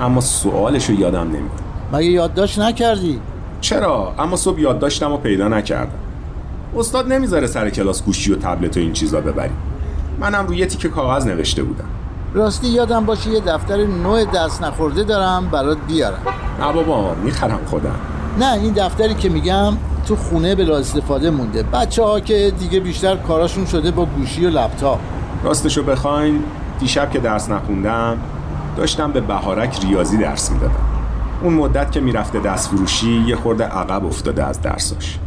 اما 0.00 0.20
سوالش 0.20 0.88
رو 0.88 1.00
یادم 1.00 1.26
نمیاد. 1.26 1.60
مگه 1.92 2.10
یادداشت 2.10 2.58
نکردی؟ 2.58 3.20
چرا؟ 3.60 4.14
اما 4.18 4.36
صبح 4.36 4.60
یادداشتم 4.60 5.10
رو 5.10 5.16
پیدا 5.16 5.48
نکردم. 5.48 5.98
استاد 6.76 7.12
نمی‌ذاره 7.12 7.46
سر 7.46 7.70
کلاس 7.70 8.04
گوشی 8.04 8.32
و 8.32 8.36
تبلت 8.36 8.76
و 8.76 8.80
این 8.80 8.92
چیزا 8.92 9.20
ببریم 9.20 9.56
منم 10.20 10.46
روی 10.46 10.66
تیکه 10.66 10.88
کاغذ 10.88 11.26
نوشته 11.26 11.62
بودم. 11.62 11.84
راستی 12.34 12.66
یادم 12.66 13.04
باشه 13.04 13.30
یه 13.30 13.40
دفتر 13.40 13.86
نوع 13.86 14.24
دست 14.24 14.62
نخورده 14.62 15.02
دارم 15.02 15.48
برات 15.48 15.78
بیارم. 15.88 16.22
نه 16.60 16.72
بابا 16.72 17.14
می‌خرم 17.14 17.60
خودم. 17.66 17.94
نه 18.40 18.52
این 18.52 18.72
دفتری 18.72 19.14
که 19.14 19.28
میگم 19.28 19.72
تو 20.08 20.16
خونه 20.16 20.54
بلا 20.54 20.76
استفاده 20.76 21.30
مونده. 21.30 21.62
بچه 21.62 22.02
ها 22.02 22.20
که 22.20 22.52
دیگه 22.58 22.80
بیشتر 22.80 23.16
کاراشون 23.16 23.66
شده 23.66 23.90
با 23.90 24.04
گوشی 24.04 24.46
و 24.46 24.50
لپتاپ. 24.50 24.98
راستشو 25.44 25.82
بخواین 25.82 26.42
دیشب 26.80 27.10
که 27.10 27.18
درس 27.18 27.50
نخوندم 27.50 28.18
داشتم 28.76 29.12
به 29.12 29.20
بهارک 29.20 29.78
ریاضی 29.84 30.16
درس 30.16 30.50
می‌دادم. 30.50 30.87
اون 31.42 31.54
مدت 31.54 31.92
که 31.92 32.00
می‌رفته 32.00 32.40
دست 32.40 32.68
فروشی 32.68 33.24
یه 33.26 33.36
خورده 33.36 33.64
عقب 33.64 34.06
افتاده 34.06 34.44
از 34.44 34.62
درساش. 34.62 35.18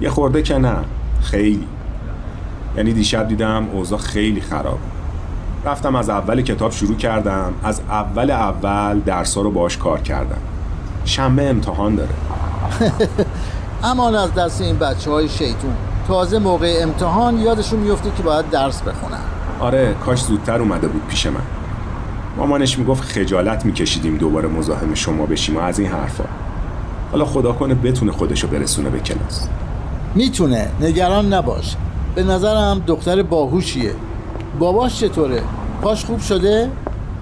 یه 0.00 0.10
خورده 0.10 0.42
که 0.42 0.58
نه 0.58 0.76
خیلی. 1.22 1.66
یعنی 2.76 2.92
دیشب 2.92 3.28
دیدم 3.28 3.66
اوضاع 3.72 3.98
خیلی 3.98 4.40
خراب 4.40 4.78
رفتم 5.64 5.96
از 5.96 6.10
اول 6.10 6.42
کتاب 6.42 6.72
شروع 6.72 6.96
کردم 6.96 7.54
از 7.64 7.80
اول 7.90 8.30
اول 8.30 9.00
درسا 9.00 9.40
رو 9.40 9.50
باش 9.50 9.76
کار 9.76 10.00
کردم. 10.00 10.38
شنبه 11.04 11.50
امتحان 11.50 11.94
داره. 11.94 12.14
امان 13.84 14.14
از 14.14 14.34
دست 14.34 14.60
این 14.60 14.78
بچه 14.78 15.10
های 15.10 15.28
شیطون. 15.28 15.74
تازه 16.08 16.38
موقع 16.38 16.78
امتحان 16.82 17.38
یادشون 17.38 17.80
میفته 17.80 18.10
که 18.16 18.22
باید 18.22 18.50
درس 18.50 18.82
بخونن. 18.82 19.20
آره 19.60 19.94
کاش 20.04 20.22
زودتر 20.22 20.58
اومده 20.58 20.88
بود 20.88 21.02
پیش 21.08 21.26
من. 21.26 21.57
مامانش 22.38 22.78
می‌گفت 22.78 23.02
خجالت 23.02 23.64
میکشیدیم 23.64 24.16
دوباره 24.16 24.48
مزاحم 24.48 24.94
شما 24.94 25.26
بشیم 25.26 25.56
و 25.56 25.60
از 25.60 25.78
این 25.78 25.88
حرفا. 25.88 26.24
حالا 27.12 27.24
خدا 27.24 27.52
کنه 27.52 27.74
بتونه 27.74 28.12
خودشو 28.12 28.48
برسونه 28.48 28.90
به 28.90 29.00
کلاس. 29.00 29.48
می‌تونه 30.14 30.68
نگران 30.80 31.32
نباش. 31.34 31.76
به 32.14 32.22
نظرم 32.22 32.82
دختر 32.86 33.22
باهوشیه. 33.22 33.92
باباش 34.58 35.00
چطوره؟ 35.00 35.42
پاش 35.82 36.04
خوب 36.04 36.20
شده؟ 36.20 36.70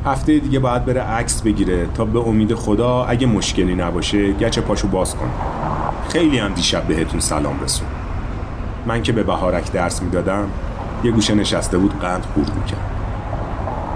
هفته 0.07 0.39
دیگه 0.39 0.59
باید 0.59 0.85
بره 0.85 1.01
عکس 1.01 1.43
بگیره 1.43 1.87
تا 1.95 2.05
به 2.05 2.19
امید 2.19 2.55
خدا 2.55 3.05
اگه 3.05 3.27
مشکلی 3.27 3.75
نباشه 3.75 4.33
گچ 4.33 4.59
پاشو 4.59 4.89
باز 4.89 5.15
کنه 5.15 5.31
خیلی 6.09 6.39
هم 6.39 6.55
دیشب 6.55 6.83
بهتون 6.83 7.21
سلام 7.21 7.61
رسون. 7.65 7.89
من 8.87 9.03
که 9.03 9.13
به 9.13 9.23
بهارک 9.23 9.73
درس 9.73 10.03
می‌دادم 10.03 10.49
یه 11.05 11.11
گوشه 11.11 11.35
نشسته 11.35 11.79
بود 11.79 11.99
قند 12.01 12.25
خورد 12.35 12.55
می‌کرد. 12.55 12.96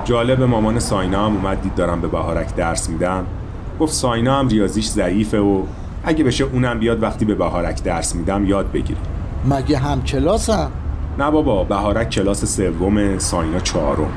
جالب 0.04 0.42
مامان 0.42 0.78
ساینا 0.78 1.26
هم 1.26 1.36
اومد 1.36 1.62
دید 1.62 1.74
دارم 1.74 2.00
به 2.00 2.08
بهارک 2.08 2.54
درس 2.54 2.88
میدم. 2.88 3.26
گفت 3.80 3.92
ساینا 3.92 4.38
هم 4.38 4.48
ریاضیش 4.48 4.88
ضعیفه 4.88 5.38
و 5.38 5.62
اگه 6.04 6.24
بشه 6.24 6.44
اونم 6.44 6.78
بیاد 6.78 7.02
وقتی 7.02 7.24
به 7.24 7.34
بهارک 7.34 7.82
درس 7.82 8.14
میدم 8.14 8.44
یاد 8.44 8.72
بگیره 8.72 8.98
مگه 9.44 9.78
هم 9.78 10.02
کلاسم؟ 10.02 10.70
نه 11.18 11.30
بابا 11.30 11.64
بهارک 11.64 12.10
کلاس 12.10 12.56
سوم 12.56 13.18
ساینا 13.18 13.60
چهارم. 13.60 14.10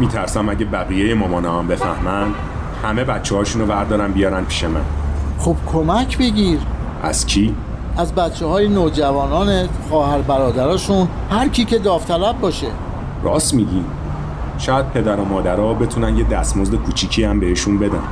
میترسم 0.00 0.48
اگه 0.48 0.64
بقیه 0.64 1.14
مامانا 1.14 1.58
هم 1.58 1.66
بفهمن 1.68 2.26
همه 2.82 3.04
بچه 3.04 3.36
هاشون 3.36 3.62
رو 3.62 3.68
وردارن 3.68 4.12
بیارن 4.12 4.44
پیش 4.44 4.64
من. 4.64 4.80
خب 5.38 5.56
کمک 5.72 6.18
بگیر. 6.18 6.58
از 7.02 7.26
کی؟ 7.26 7.54
از 7.96 8.14
بچه 8.14 8.46
های 8.46 8.68
نوجوانان 8.68 9.68
خواهر 9.88 10.18
برادراشون 10.18 11.08
هر 11.30 11.48
کی 11.48 11.64
که 11.64 11.78
داوطلب 11.78 12.40
باشه. 12.40 12.66
راست 13.22 13.54
میگی؟ 13.54 13.84
شاید 14.58 14.90
پدر 14.90 15.16
و 15.16 15.24
مادرها 15.24 15.74
بتونن 15.74 16.16
یه 16.16 16.24
دستمزد 16.24 16.74
کوچیکی 16.74 17.24
هم 17.24 17.40
بهشون 17.40 17.78
بدن. 17.78 18.02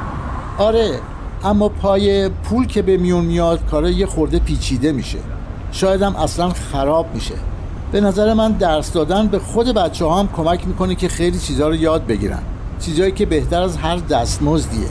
آره 0.58 1.00
اما 1.44 1.68
پای 1.68 2.28
پول 2.28 2.66
که 2.66 2.82
به 2.82 2.96
میون 2.96 3.24
میاد 3.24 3.66
کارا 3.70 3.90
یه 3.90 4.06
خورده 4.06 4.38
پیچیده 4.38 4.92
میشه. 4.92 5.18
شاید 5.72 6.02
هم 6.02 6.16
اصلا 6.16 6.48
خراب 6.48 7.06
میشه. 7.14 7.34
به 7.92 8.00
نظر 8.00 8.34
من 8.34 8.52
درس 8.52 8.92
دادن 8.92 9.26
به 9.26 9.38
خود 9.38 9.66
بچه 9.66 10.04
ها 10.04 10.18
هم 10.18 10.28
کمک 10.36 10.66
می‌کنه 10.66 10.94
که 10.94 11.08
خیلی 11.08 11.38
چیزها 11.38 11.68
رو 11.68 11.74
یاد 11.74 12.06
بگیرن. 12.06 12.42
چیزهایی 12.80 13.12
که 13.12 13.26
بهتر 13.26 13.62
از 13.62 13.76
هر 13.76 13.96
دستمزدیه. 13.96 14.88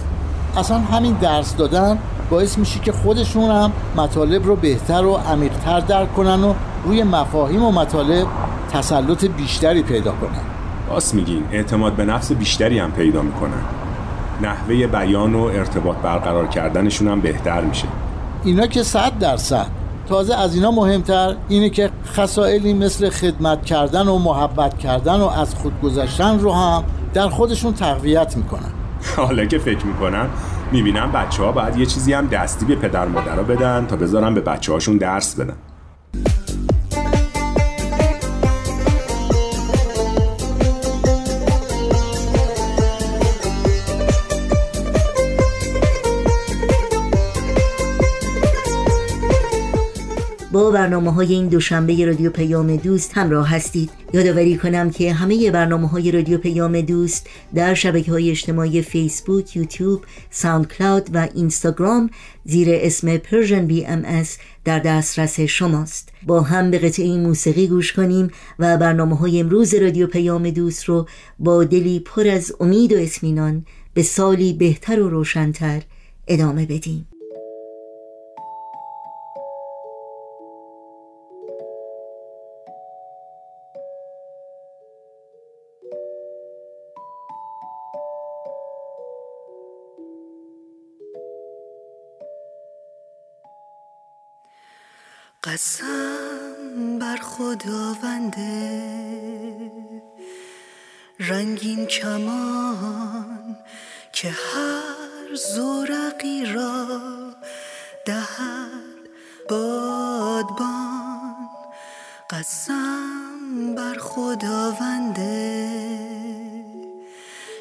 اصلا 0.57 0.77
همین 0.77 1.13
درس 1.13 1.55
دادن 1.55 1.97
باعث 2.29 2.57
میشه 2.57 2.79
که 2.79 2.91
خودشون 2.91 3.51
هم 3.51 3.71
مطالب 3.97 4.45
رو 4.45 4.55
بهتر 4.55 5.05
و 5.05 5.13
عمیقتر 5.13 5.79
درک 5.79 6.15
کنن 6.15 6.43
و 6.43 6.53
روی 6.85 7.03
مفاهیم 7.03 7.63
و 7.63 7.71
مطالب 7.71 8.27
تسلط 8.73 9.25
بیشتری 9.25 9.83
پیدا 9.83 10.11
کنن. 10.11 10.52
راست 10.93 11.15
میگین. 11.15 11.43
اعتماد 11.51 11.93
به 11.93 12.05
نفس 12.05 12.31
بیشتری 12.31 12.79
هم 12.79 12.91
پیدا 12.91 13.21
می‌کنن 13.21 13.63
نحوه 14.41 14.87
بیان 14.87 15.35
و 15.35 15.43
ارتباط 15.43 15.97
برقرار 15.97 16.47
کردنشون 16.47 17.07
هم 17.07 17.21
بهتر 17.21 17.61
میشه. 17.61 17.87
اینا 18.43 18.67
که 18.67 18.83
صد 18.83 19.19
درصد. 19.19 19.67
تازه 20.09 20.35
از 20.35 20.55
اینا 20.55 20.71
مهمتر 20.71 21.35
اینه 21.49 21.69
که 21.69 21.89
خصائلی 22.05 22.73
مثل 22.73 23.09
خدمت 23.09 23.65
کردن 23.65 24.07
و 24.07 24.17
محبت 24.17 24.77
کردن 24.77 25.15
و 25.15 25.27
از 25.27 25.55
خود 25.55 25.81
گذشتن 25.81 26.39
رو 26.39 26.53
هم 26.53 26.83
در 27.13 27.29
خودشون 27.29 27.73
تقویت 27.73 28.37
می‌کنن. 28.37 28.71
حالا 29.17 29.45
که 29.45 29.57
فکر 29.57 29.85
می‌کنم 29.85 30.29
می‌بینم 30.71 31.11
بچه 31.11 31.43
ها 31.43 31.51
باید 31.51 31.77
یه 31.77 31.85
چیزی 31.85 32.13
هم 32.13 32.27
دستی 32.27 32.65
به 32.65 32.75
پدر 32.75 33.05
مادرها 33.05 33.43
بدن 33.43 33.85
تا 33.85 33.95
بذارن 33.95 34.33
به 34.33 34.41
بچه 34.41 34.73
هاشون 34.73 34.97
درس 34.97 35.35
بدن. 35.35 35.55
برنامه 50.73 51.13
های 51.13 51.33
این 51.33 51.47
دوشنبه 51.47 52.05
رادیو 52.05 52.29
پیام 52.29 52.75
دوست 52.75 53.11
همراه 53.17 53.49
هستید. 53.49 53.89
یادآوری 54.13 54.57
کنم 54.57 54.89
که 54.89 55.13
همه 55.13 55.51
برنامه 55.51 55.87
های 55.87 56.11
رادیو 56.11 56.37
پیام 56.37 56.81
دوست 56.81 57.29
در 57.55 57.73
شبکه 57.73 58.11
های 58.11 58.29
اجتماعی 58.29 58.81
فیسبوک، 58.81 59.55
یوتیوب، 59.55 60.05
ساوند 60.29 60.67
کلاود 60.67 61.09
و 61.13 61.27
اینستاگرام 61.35 62.09
زیر 62.45 62.67
اسم 62.71 63.19
ام 63.87 64.05
اس 64.05 64.37
در 64.65 64.79
دسترس 64.79 65.39
شماست. 65.39 66.09
با 66.27 66.41
هم 66.41 66.71
به 66.71 66.79
قطعه 66.79 67.17
موسیقی 67.17 67.67
گوش 67.67 67.93
کنیم 67.93 68.31
و 68.59 68.77
برنامه 68.77 69.15
های 69.15 69.39
امروز 69.39 69.73
رادیو 69.75 70.07
پیام 70.07 70.49
دوست 70.49 70.83
رو 70.83 71.07
با 71.39 71.63
دلی 71.63 71.99
پر 71.99 72.27
از 72.27 72.55
امید 72.59 72.93
و 72.93 72.97
اسمینان 72.97 73.65
به 73.93 74.03
سالی 74.03 74.53
بهتر 74.53 75.01
و 75.01 75.09
روشنتر 75.09 75.81
ادامه 76.27 76.65
بدیم. 76.65 77.12
قسم 95.53 96.99
بر 96.99 97.17
خداونده. 97.17 98.81
رنگین 101.19 101.85
کمان 101.85 103.57
که 104.13 104.29
هر 104.29 105.35
زورقی 105.35 106.45
را 106.45 106.87
دهد 108.05 109.09
بادبان. 109.49 111.49
قسم 112.29 113.75
بر 113.75 113.97
خداونده. 113.99 115.69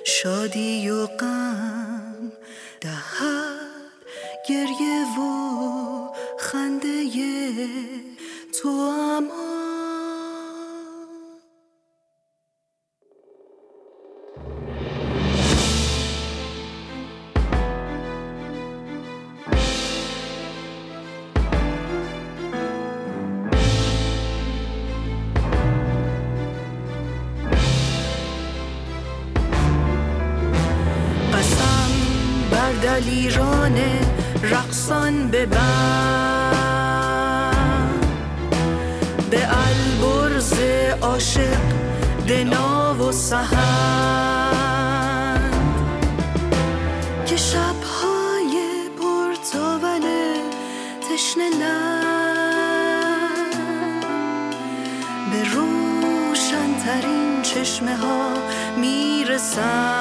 شادی 0.07 0.91
و 0.91 1.07
غم 1.07 2.33
دهد 2.81 3.73
گریه 4.49 5.19
و 5.19 5.42
تو 8.53 8.69
اما 8.69 9.53
دلیران 32.83 33.79
رقصان 34.43 35.29
به 35.29 35.47
سهند 43.33 45.23
که 47.27 47.37
شبهای 47.37 48.55
پرتاول 48.99 50.07
تشنه 51.01 51.51
به 55.31 55.45
روشنترین 55.53 57.43
چشمه 57.43 57.97
ها 57.97 58.29
می‌رسند 58.77 59.92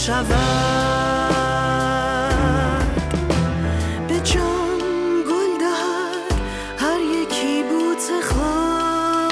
شود 0.00 0.30
به 4.08 4.20
جان 4.20 4.78
گل 5.28 5.58
دهد 5.60 6.32
هر 6.78 7.00
یکی 7.00 7.62
بوت 7.62 8.24
خار 8.24 9.28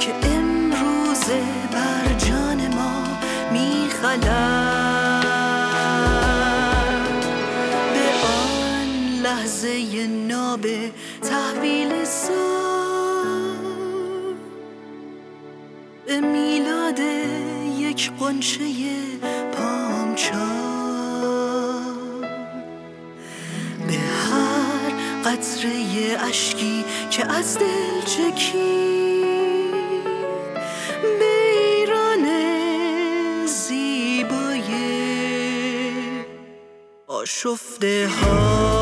که 0.00 0.14
امروز 0.28 1.24
بر 1.72 2.14
جان 2.18 2.74
ما 2.74 3.04
میخلد. 3.52 5.22
لحظه 9.22 10.06
ناب 10.06 10.66
تحویل 11.22 12.04
سال. 12.04 12.32
به 16.06 16.20
میلاد 16.20 17.00
یک 17.92 18.10
قنچه 18.20 18.64
پامچار 19.52 20.42
به 23.86 23.98
هر 23.98 24.90
قطره 25.24 25.72
اشکی 26.28 26.84
که 27.10 27.26
از 27.26 27.58
دل 27.58 28.00
چکید 28.06 28.52
به 31.18 31.32
ایران 31.58 32.26
زیبای 33.46 34.64
آشفته 37.06 38.08
ها 38.08 38.81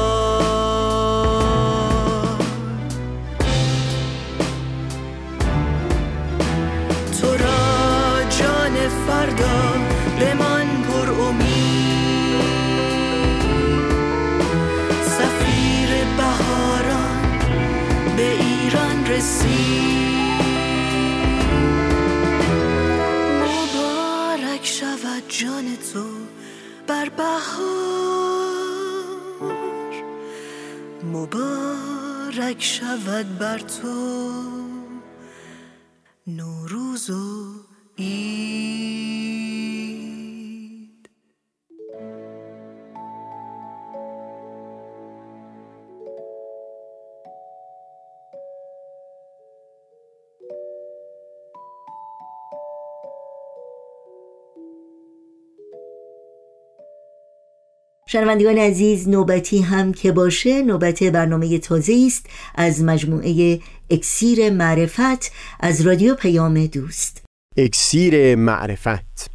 شنوندگان 58.13 58.59
عزیز 58.59 59.09
نوبتی 59.09 59.61
هم 59.61 59.93
که 59.93 60.13
باشه 60.13 60.63
نوبت 60.63 61.03
برنامه 61.03 61.59
تازه 61.59 62.05
است 62.07 62.27
از 62.55 62.83
مجموعه 62.83 63.61
اکسیر 63.91 64.51
معرفت 64.51 65.33
از 65.61 65.81
رادیو 65.81 66.15
پیام 66.15 66.67
دوست. 66.67 67.25
اکسیر 67.57 68.37
معرفت. 68.37 69.31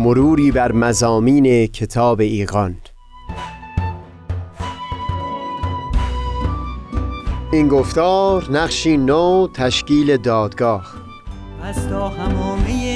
مروری 0.00 0.50
بر 0.50 0.72
مزامین 0.72 1.66
کتاب 1.66 2.20
ایقان 2.20 2.76
این 7.52 7.68
گفتار 7.68 8.52
نقشی 8.52 8.96
نو 8.96 9.48
تشکیل 9.54 10.16
دادگاه. 10.16 10.94
از 11.62 11.88
تا 11.88 12.08
همامه 12.08 12.95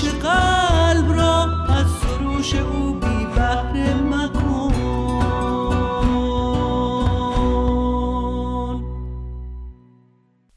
قلب 0.00 1.12
را 1.12 1.42
او 2.72 2.94
بی 2.94 3.26
مکن. 4.10 4.72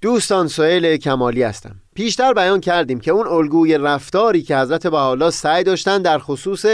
دوستان 0.01 0.47
سئیل 0.47 0.97
کمالی 0.97 1.43
هستم. 1.43 1.75
پیشتر 1.95 2.33
بیان 2.33 2.59
کردیم 2.59 2.99
که 2.99 3.11
اون 3.11 3.27
الگوی 3.27 3.77
رفتاری 3.77 4.41
که 4.41 4.57
حضرت 4.57 4.87
بهاءالله 4.87 5.29
سعی 5.29 5.63
داشتن 5.63 6.01
در 6.01 6.19
خصوص 6.19 6.65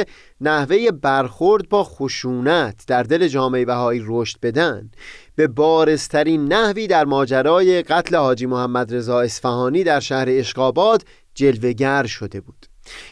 نحوه 0.41 0.91
برخورد 0.91 1.69
با 1.69 1.83
خشونت 1.83 2.83
در 2.87 3.03
دل 3.03 3.27
جامعه 3.27 3.65
بهایی 3.65 4.03
رشد 4.07 4.37
بدن 4.41 4.91
به 5.35 5.47
بارزترین 5.47 6.53
نحوی 6.53 6.87
در 6.87 7.05
ماجرای 7.05 7.81
قتل 7.81 8.15
حاجی 8.15 8.45
محمد 8.45 8.95
رضا 8.95 9.21
اصفهانی 9.21 9.83
در 9.83 9.99
شهر 9.99 10.25
اشقاباد 10.29 11.03
جلوگر 11.41 12.05
شده 12.05 12.41
بود. 12.41 12.65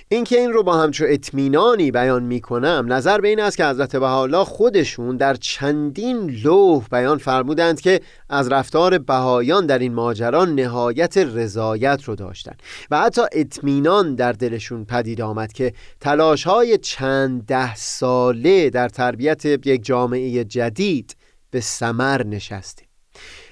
اینکه 0.09 0.39
این 0.39 0.53
رو 0.53 0.63
با 0.63 0.77
همچو 0.77 1.05
اطمینانی 1.07 1.91
بیان 1.91 2.23
می‌کنم 2.23 2.85
نظر 2.87 3.21
به 3.21 3.27
این 3.27 3.39
است 3.39 3.57
که 3.57 3.65
حضرت 3.65 3.95
بهاءالله 3.95 4.43
خودشون 4.43 5.17
در 5.17 5.33
چندین 5.33 6.29
لوح 6.43 6.87
بیان 6.91 7.17
فرمودند 7.17 7.81
که 7.81 8.01
از 8.29 8.51
رفتار 8.51 8.97
بهایان 8.97 9.65
در 9.65 9.79
این 9.79 9.93
ماجرا 9.93 10.45
نهایت 10.45 11.17
رضایت 11.17 12.03
رو 12.03 12.15
داشتن 12.15 12.53
و 12.91 12.99
حتی 12.99 13.21
اطمینان 13.31 14.15
در 14.15 14.31
دلشون 14.31 14.85
پدید 14.85 15.21
آمد 15.21 15.53
که 15.53 15.73
تلاش 15.99 16.43
های 16.43 16.77
چند 16.77 17.45
ده 17.45 17.75
ساله 17.75 18.69
در 18.69 18.89
تربیت 18.89 19.45
یک 19.45 19.85
جامعه 19.85 20.43
جدید 20.43 21.15
به 21.51 21.59
سمر 21.61 22.23
نشسته 22.23 22.88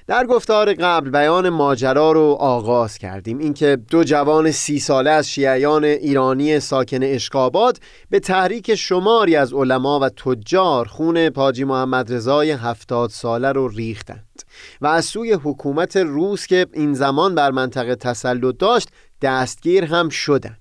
در 0.07 0.25
گفتار 0.25 0.73
قبل 0.73 1.09
بیان 1.09 1.49
ماجرا 1.49 2.11
رو 2.11 2.37
آغاز 2.39 2.97
کردیم. 2.97 3.37
اینکه 3.37 3.77
دو 3.89 4.03
جوان 4.03 4.51
سی 4.51 4.79
ساله 4.79 5.09
از 5.09 5.29
شیعیان 5.29 5.83
ایرانی 5.83 6.59
ساکن 6.59 7.03
اشکاباد 7.03 7.77
به 8.09 8.19
تحریک 8.19 8.75
شماری 8.75 9.35
از 9.35 9.53
علما 9.53 9.99
و 9.99 10.09
تجار 10.09 10.85
خون 10.85 11.29
پاجی 11.29 11.63
محمد 11.63 12.13
رضای 12.13 12.51
هفتاد 12.51 13.09
ساله 13.09 13.51
رو 13.51 13.67
ریختند 13.67 14.43
و 14.81 14.87
از 14.87 15.05
سوی 15.05 15.33
حکومت 15.33 15.97
روس 15.97 16.47
که 16.47 16.67
این 16.73 16.93
زمان 16.93 17.35
بر 17.35 17.51
منطقه 17.51 17.95
تسلط 17.95 18.57
داشت 18.57 18.89
دستگیر 19.21 19.85
هم 19.85 20.09
شدند. 20.09 20.57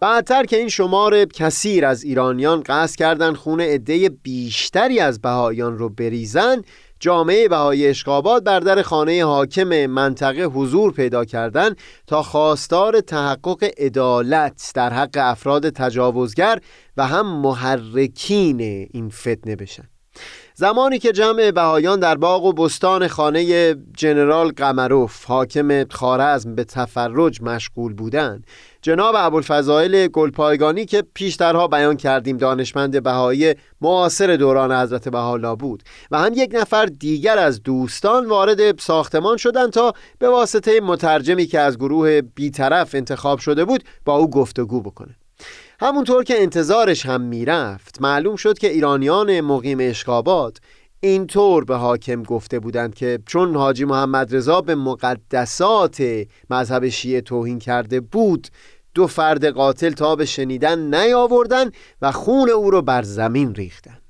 بعدتر 0.00 0.44
که 0.44 0.56
این 0.56 0.68
شمار 0.68 1.24
کثیر 1.24 1.86
از 1.86 2.04
ایرانیان 2.04 2.62
قصد 2.66 2.96
کردند 2.96 3.34
خون 3.34 3.60
عده 3.60 4.08
بیشتری 4.08 5.00
از 5.00 5.20
بهایان 5.20 5.78
رو 5.78 5.88
بریزن 5.88 6.62
جامعه 7.04 7.48
بهای 7.48 7.88
اشقابات 7.88 8.44
بر 8.44 8.60
در 8.60 8.82
خانه 8.82 9.24
حاکم 9.24 9.86
منطقه 9.86 10.44
حضور 10.44 10.92
پیدا 10.92 11.24
کردن 11.24 11.74
تا 12.06 12.22
خواستار 12.22 13.00
تحقق 13.00 13.64
عدالت 13.78 14.72
در 14.74 14.92
حق 14.92 15.16
افراد 15.16 15.70
تجاوزگر 15.70 16.58
و 16.96 17.06
هم 17.06 17.26
محرکین 17.40 18.60
این 18.90 19.08
فتنه 19.08 19.56
بشن. 19.56 19.93
زمانی 20.56 20.98
که 20.98 21.12
جمع 21.12 21.50
بهایان 21.50 22.00
در 22.00 22.14
باغ 22.14 22.44
و 22.44 22.52
بستان 22.52 23.08
خانه 23.08 23.74
جنرال 23.96 24.48
قمروف 24.48 25.24
حاکم 25.24 25.88
خارزم 25.88 26.54
به 26.54 26.64
تفرج 26.64 27.42
مشغول 27.42 27.94
بودند 27.94 28.46
جناب 28.82 29.14
ابوالفضائل 29.18 30.06
گلپایگانی 30.06 30.84
که 30.84 31.04
پیشترها 31.14 31.68
بیان 31.68 31.96
کردیم 31.96 32.36
دانشمند 32.36 33.02
بهایی 33.02 33.54
معاصر 33.80 34.36
دوران 34.36 34.72
حضرت 34.72 35.08
بهاءالله 35.08 35.56
بود 35.56 35.82
و 36.10 36.18
هم 36.18 36.32
یک 36.34 36.50
نفر 36.54 36.86
دیگر 36.86 37.38
از 37.38 37.62
دوستان 37.62 38.26
وارد 38.26 38.80
ساختمان 38.80 39.36
شدند 39.36 39.72
تا 39.72 39.92
به 40.18 40.28
واسطه 40.28 40.80
مترجمی 40.80 41.46
که 41.46 41.60
از 41.60 41.78
گروه 41.78 42.20
بیطرف 42.20 42.94
انتخاب 42.94 43.38
شده 43.38 43.64
بود 43.64 43.84
با 44.04 44.16
او 44.16 44.30
گفتگو 44.30 44.80
بکنه. 44.80 45.16
همونطور 45.80 46.24
که 46.24 46.42
انتظارش 46.42 47.06
هم 47.06 47.20
می‌رفت 47.20 48.02
معلوم 48.02 48.36
شد 48.36 48.58
که 48.58 48.70
ایرانیان 48.70 49.40
مقیم 49.40 49.78
اشکابات 49.80 50.58
اینطور 51.00 51.64
به 51.64 51.76
حاکم 51.76 52.22
گفته 52.22 52.58
بودند 52.58 52.94
که 52.94 53.18
چون 53.26 53.56
حاجی 53.56 53.84
محمد 53.84 54.36
رضا 54.36 54.60
به 54.60 54.74
مقدسات 54.74 56.02
مذهب 56.50 56.88
شیعه 56.88 57.20
توهین 57.20 57.58
کرده 57.58 58.00
بود 58.00 58.48
دو 58.94 59.06
فرد 59.06 59.46
قاتل 59.46 59.90
تا 59.90 60.16
به 60.16 60.24
شنیدن 60.24 60.94
نیاوردن 60.94 61.70
و 62.02 62.12
خون 62.12 62.50
او 62.50 62.70
رو 62.70 62.82
بر 62.82 63.02
زمین 63.02 63.54
ریختن. 63.54 64.03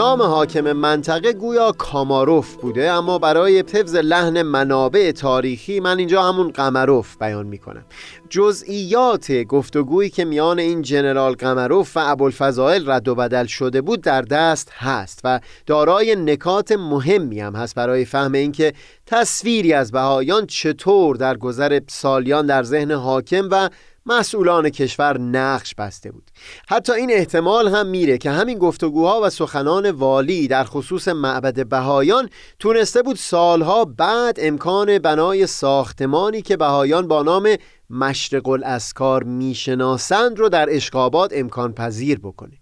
نام 0.00 0.22
حاکم 0.22 0.72
منطقه 0.72 1.32
گویا 1.32 1.72
کاماروف 1.72 2.56
بوده 2.56 2.90
اما 2.90 3.18
برای 3.18 3.58
حفظ 3.58 3.96
لحن 3.96 4.42
منابع 4.42 5.12
تاریخی 5.12 5.80
من 5.80 5.98
اینجا 5.98 6.22
همون 6.22 6.50
قمروف 6.50 7.16
بیان 7.16 7.46
می‌کنم. 7.46 7.84
جزئیات 8.30 9.32
گفتگویی 9.32 10.10
که 10.10 10.24
میان 10.24 10.58
این 10.58 10.82
جنرال 10.82 11.32
قمروف 11.32 11.96
و 11.96 12.00
ابوالفضائل 12.02 12.90
رد 12.90 13.08
و 13.08 13.14
بدل 13.14 13.46
شده 13.46 13.80
بود 13.80 14.00
در 14.00 14.22
دست 14.22 14.70
هست 14.72 15.20
و 15.24 15.40
دارای 15.66 16.16
نکات 16.16 16.72
مهمی 16.72 17.40
هم 17.40 17.54
هست 17.54 17.74
برای 17.74 18.04
فهم 18.04 18.32
اینکه 18.32 18.72
تصویری 19.06 19.72
از 19.72 19.92
بهایان 19.92 20.46
چطور 20.46 21.16
در 21.16 21.36
گذر 21.36 21.80
سالیان 21.88 22.46
در 22.46 22.62
ذهن 22.62 22.90
حاکم 22.90 23.48
و 23.50 23.68
مسئولان 24.10 24.70
کشور 24.70 25.18
نقش 25.18 25.74
بسته 25.74 26.12
بود. 26.12 26.30
حتی 26.68 26.92
این 26.92 27.10
احتمال 27.12 27.68
هم 27.68 27.86
میره 27.86 28.18
که 28.18 28.30
همین 28.30 28.58
گفتگوها 28.58 29.20
و 29.22 29.30
سخنان 29.30 29.90
والی 29.90 30.48
در 30.48 30.64
خصوص 30.64 31.08
معبد 31.08 31.68
بهایان 31.68 32.28
تونسته 32.58 33.02
بود 33.02 33.16
سالها 33.16 33.84
بعد 33.84 34.36
امکان 34.40 34.98
بنای 34.98 35.46
ساختمانی 35.46 36.42
که 36.42 36.56
بهایان 36.56 37.08
با 37.08 37.22
نام 37.22 37.56
مشرق 37.90 38.48
الاسکار 38.48 39.22
می‌شناسند 39.22 40.38
رو 40.38 40.48
در 40.48 40.68
اشقابات 40.70 41.32
امکان 41.34 41.72
پذیر 41.72 42.18
بکنه. 42.18 42.59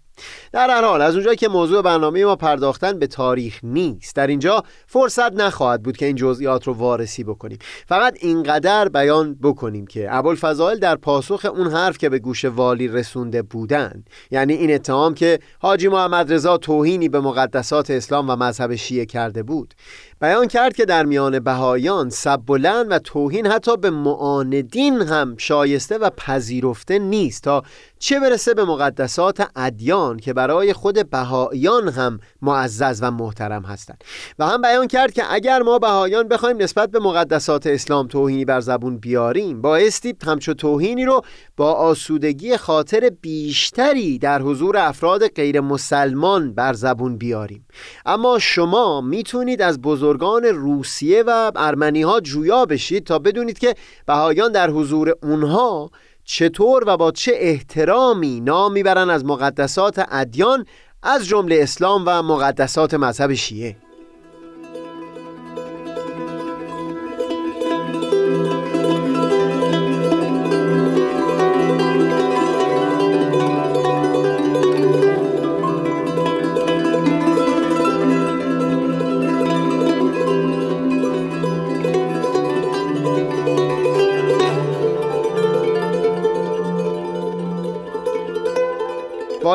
در 0.51 0.69
هر 0.69 0.81
حال 0.85 1.01
از 1.01 1.13
اونجایی 1.13 1.37
که 1.37 1.47
موضوع 1.47 1.81
برنامه 1.81 2.25
ما 2.25 2.35
پرداختن 2.35 2.99
به 2.99 3.07
تاریخ 3.07 3.59
نیست. 3.63 4.15
در 4.15 4.27
اینجا 4.27 4.63
فرصت 4.87 5.33
نخواهد 5.33 5.83
بود 5.83 5.97
که 5.97 6.05
این 6.05 6.15
جزئیات 6.15 6.67
رو 6.67 6.73
وارسی 6.73 7.23
بکنیم. 7.23 7.57
فقط 7.87 8.17
اینقدر 8.19 8.89
بیان 8.89 9.35
بکنیم 9.43 9.87
که 9.87 10.07
ابوالفضائل 10.15 10.79
در 10.79 10.95
پاسخ 10.95 11.45
اون 11.45 11.67
حرف 11.67 11.97
که 11.97 12.09
به 12.09 12.19
گوش 12.19 12.45
والی 12.45 12.87
رسونده 12.87 13.41
بودن 13.41 14.03
یعنی 14.31 14.53
این 14.53 14.73
اتهام 14.73 15.13
که 15.13 15.39
حاجی 15.59 15.87
محمد 15.87 16.33
رضا 16.33 16.57
توهینی 16.57 17.09
به 17.09 17.19
مقدسات 17.19 17.91
اسلام 17.91 18.29
و 18.29 18.35
مذهب 18.35 18.75
شیعه 18.75 19.05
کرده 19.05 19.43
بود 19.43 19.73
بیان 20.21 20.47
کرد 20.47 20.75
که 20.75 20.85
در 20.85 21.05
میان 21.05 21.39
بهایان 21.39 22.09
سب 22.09 22.41
بلند 22.45 22.91
و 22.91 22.99
توهین 22.99 23.47
حتی 23.47 23.77
به 23.77 23.89
معاندین 23.89 25.01
هم 25.01 25.35
شایسته 25.37 25.97
و 25.97 26.09
پذیرفته 26.09 26.99
نیست 26.99 27.43
تا 27.43 27.63
چه 27.99 28.19
برسه 28.19 28.53
به 28.53 28.65
مقدسات 28.65 29.47
ادیان 29.55 30.17
که 30.17 30.33
برای 30.33 30.73
خود 30.73 31.09
بهایان 31.09 31.89
هم 31.89 32.19
معزز 32.41 32.99
و 33.01 33.11
محترم 33.11 33.63
هستند. 33.63 34.03
و 34.39 34.47
هم 34.47 34.61
بیان 34.61 34.87
کرد 34.87 35.13
که 35.13 35.23
اگر 35.33 35.61
ما 35.61 35.79
بهایان 35.79 36.27
بخوایم 36.27 36.57
نسبت 36.57 36.91
به 36.91 36.99
مقدسات 36.99 37.67
اسلام 37.67 38.07
توهینی 38.07 38.45
بر 38.45 38.59
زبون 38.59 38.97
بیاریم 38.97 39.61
بایستی 39.61 40.15
همچو 40.25 40.53
توهینی 40.53 41.05
رو 41.05 41.21
با 41.57 41.73
آسودگی 41.73 42.57
خاطر 42.57 43.11
بیشتری 43.21 44.17
در 44.17 44.41
حضور 44.41 44.77
افراد 44.77 45.27
غیر 45.27 45.61
مسلمان 45.61 46.53
بر 46.53 46.73
زبون 46.73 47.17
بیاریم. 47.17 47.65
اما 48.05 48.39
شما 48.39 49.01
می‌تونید 49.01 49.61
از 49.61 49.81
بزرگان 50.09 50.45
روسیه 50.45 51.23
و 51.27 51.51
ارمنی 51.55 52.01
ها 52.01 52.19
جویا 52.19 52.65
بشید 52.65 53.03
تا 53.03 53.19
بدونید 53.19 53.59
که 53.59 53.75
بهایان 54.05 54.51
در 54.51 54.69
حضور 54.69 55.15
اونها 55.23 55.91
چطور 56.23 56.83
و 56.87 56.97
با 56.97 57.11
چه 57.11 57.31
احترامی 57.35 58.41
نام 58.41 58.71
می‌برن 58.71 59.09
از 59.09 59.25
مقدسات 59.25 60.05
ادیان 60.11 60.65
از 61.03 61.27
جمله 61.27 61.59
اسلام 61.61 62.03
و 62.05 62.21
مقدسات 62.21 62.93
مذهب 62.93 63.33
شیعه. 63.33 63.75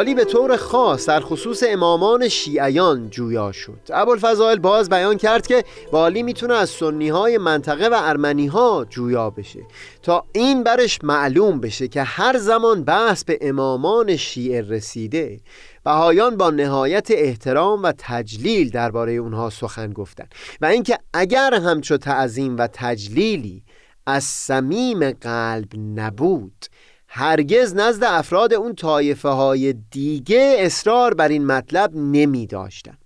والی 0.05 0.15
به 0.15 0.25
طور 0.25 0.57
خاص 0.57 1.07
در 1.07 1.21
خصوص 1.21 1.63
امامان 1.69 2.29
شیعیان 2.29 3.11
جویا 3.11 3.53
شد. 3.53 3.81
ابوالفضائل 3.91 4.59
باز 4.59 4.89
بیان 4.89 5.17
کرد 5.17 5.47
که 5.47 5.65
والی 5.93 6.23
می‌تونه 6.23 6.55
از 6.55 6.71
سنی 6.71 7.09
های 7.09 7.39
منطقه 7.39 7.89
و 7.89 7.95
ارمنی 7.97 8.47
ها 8.47 8.87
جویا 8.91 9.31
بشه. 9.31 9.61
تا 10.03 10.25
این 10.33 10.63
برش 10.63 10.99
معلوم 11.03 11.61
بشه 11.61 11.89
که 11.89 12.03
هر 12.03 12.39
زمان 12.39 12.85
بحث 12.85 13.25
به 13.25 13.39
امامان 13.41 14.17
شیعه 14.17 14.61
رسیده 14.61 15.41
بهایان 15.85 16.37
با 16.37 16.51
نهایت 16.51 17.11
احترام 17.11 17.83
و 17.83 17.93
تجلیل 17.99 18.71
درباره 18.71 19.13
اونها 19.13 19.51
سخن 19.51 19.93
گفتن. 19.93 20.27
و 20.61 20.67
اینکه 20.67 20.99
اگر 21.15 21.55
همچو 21.55 21.97
تعظیم 21.97 22.57
و 22.57 22.69
تجلیلی 22.73 23.63
از 24.07 24.25
صمیم 24.25 25.11
قلب 25.11 25.69
نبود 25.95 26.67
هرگز 27.17 27.75
نزد 27.75 28.05
افراد 28.05 28.55
اون 28.55 28.75
طایفه 28.75 29.29
های 29.29 29.73
دیگه 29.91 30.57
اصرار 30.59 31.15
بر 31.15 31.29
این 31.29 31.47
مطلب 31.47 31.91
نمی 31.95 32.47
داشتن 32.47 32.99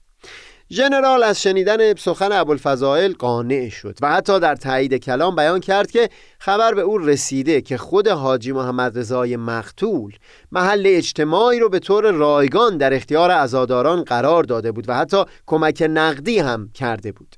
ژنرال 0.71 1.23
از 1.23 1.43
شنیدن 1.43 1.95
سخن 1.95 2.33
ابوالفضائل 2.33 3.13
قانع 3.13 3.69
شد 3.69 3.99
و 4.03 4.11
حتی 4.13 4.41
در 4.41 4.55
تایید 4.55 4.95
کلام 4.95 5.37
بیان 5.37 5.61
کرد 5.61 5.91
که 5.91 6.09
خبر 6.39 6.75
به 6.75 6.81
او 6.81 6.99
رسیده 6.99 7.61
که 7.61 7.77
خود 7.77 8.09
حاجی 8.09 8.53
محمد 8.53 8.99
رضای 8.99 9.37
مقتول 9.37 10.13
محل 10.53 10.83
اجتماعی 10.87 11.59
رو 11.59 11.69
به 11.69 11.79
طور 11.79 12.11
رایگان 12.11 12.77
در 12.77 12.95
اختیار 12.95 13.31
عزاداران 13.31 14.05
قرار 14.05 14.43
داده 14.45 14.73
بود 14.73 14.89
و 14.89 14.95
حتی 14.95 15.25
کمک 15.47 15.87
نقدی 15.91 16.39
هم 16.39 16.71
کرده 16.75 17.13
بود. 17.13 17.37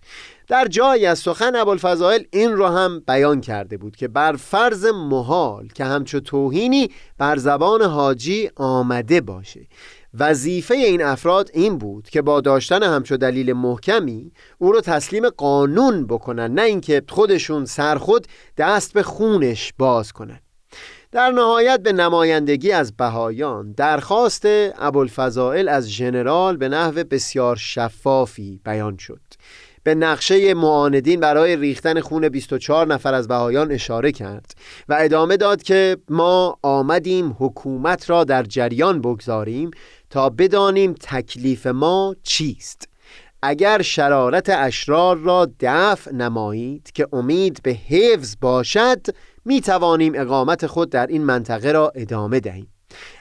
در 0.50 0.66
جایی 0.66 1.06
از 1.06 1.18
سخن 1.18 1.56
ابوالفضائل 1.56 2.22
این 2.32 2.56
را 2.56 2.70
هم 2.70 3.00
بیان 3.00 3.40
کرده 3.40 3.76
بود 3.76 3.96
که 3.96 4.08
بر 4.08 4.32
فرض 4.36 4.84
محال 4.84 5.68
که 5.74 5.84
همچو 5.84 6.20
توهینی 6.20 6.90
بر 7.18 7.36
زبان 7.36 7.82
حاجی 7.82 8.50
آمده 8.56 9.20
باشه. 9.20 9.66
وظیفه 10.18 10.74
این 10.74 11.02
افراد 11.02 11.50
این 11.54 11.78
بود 11.78 12.08
که 12.08 12.22
با 12.22 12.40
داشتن 12.40 12.82
همچو 12.82 13.16
دلیل 13.16 13.52
محکمی 13.52 14.32
او 14.58 14.72
رو 14.72 14.80
تسلیم 14.80 15.28
قانون 15.28 16.06
بکنن 16.06 16.54
نه 16.54 16.62
اینکه 16.62 17.02
خودشون 17.08 17.64
سرخود 17.64 18.26
دست 18.56 18.92
به 18.92 19.02
خونش 19.02 19.72
باز 19.78 20.12
کنن. 20.12 20.40
در 21.12 21.30
نهایت 21.30 21.80
به 21.80 21.92
نمایندگی 21.92 22.72
از 22.72 22.96
بهایان 22.96 23.72
درخواست 23.72 24.42
ابوالفضائل 24.78 25.68
از 25.68 25.88
ژنرال 25.88 26.56
به 26.56 26.68
نحو 26.68 27.04
بسیار 27.04 27.56
شفافی 27.56 28.60
بیان 28.64 28.96
شد. 28.96 29.20
به 29.82 29.94
نقشه 29.94 30.54
معاندین 30.54 31.20
برای 31.20 31.56
ریختن 31.56 32.00
خون 32.00 32.28
24 32.28 32.86
نفر 32.86 33.14
از 33.14 33.28
بهایان 33.28 33.72
اشاره 33.72 34.12
کرد 34.12 34.54
و 34.88 34.96
ادامه 35.00 35.36
داد 35.36 35.62
که 35.62 35.96
ما 36.08 36.58
آمدیم 36.62 37.36
حکومت 37.38 38.10
را 38.10 38.24
در 38.24 38.42
جریان 38.42 39.00
بگذاریم 39.00 39.70
تا 40.10 40.30
بدانیم 40.30 40.94
تکلیف 41.00 41.66
ما 41.66 42.16
چیست. 42.22 42.88
اگر 43.42 43.82
شرارت 43.82 44.48
اشرار 44.48 45.16
را 45.16 45.48
دفع 45.60 46.12
نمایید 46.12 46.92
که 46.94 47.06
امید 47.12 47.60
به 47.62 47.70
حفظ 47.70 48.36
باشد 48.40 49.06
می 49.44 49.60
توانیم 49.60 50.12
اقامت 50.16 50.66
خود 50.66 50.90
در 50.90 51.06
این 51.06 51.24
منطقه 51.24 51.72
را 51.72 51.92
ادامه 51.94 52.40
دهیم. 52.40 52.72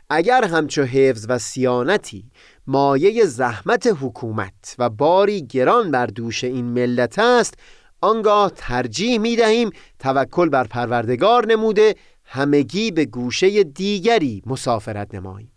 اگر 0.09 0.43
همچو 0.45 0.83
حفظ 0.83 1.25
و 1.29 1.39
سیانتی 1.39 2.31
مایه 2.71 3.25
زحمت 3.25 3.97
حکومت 4.01 4.75
و 4.79 4.89
باری 4.89 5.41
گران 5.47 5.91
بر 5.91 6.05
دوش 6.05 6.43
این 6.43 6.65
ملت 6.65 7.19
است 7.19 7.53
آنگاه 8.01 8.51
ترجیح 8.55 9.19
می 9.19 9.35
دهیم 9.35 9.69
توکل 9.99 10.49
بر 10.49 10.63
پروردگار 10.63 11.45
نموده 11.45 11.95
همگی 12.25 12.91
به 12.91 13.05
گوشه 13.05 13.63
دیگری 13.63 14.41
مسافرت 14.45 15.15
نماییم. 15.15 15.48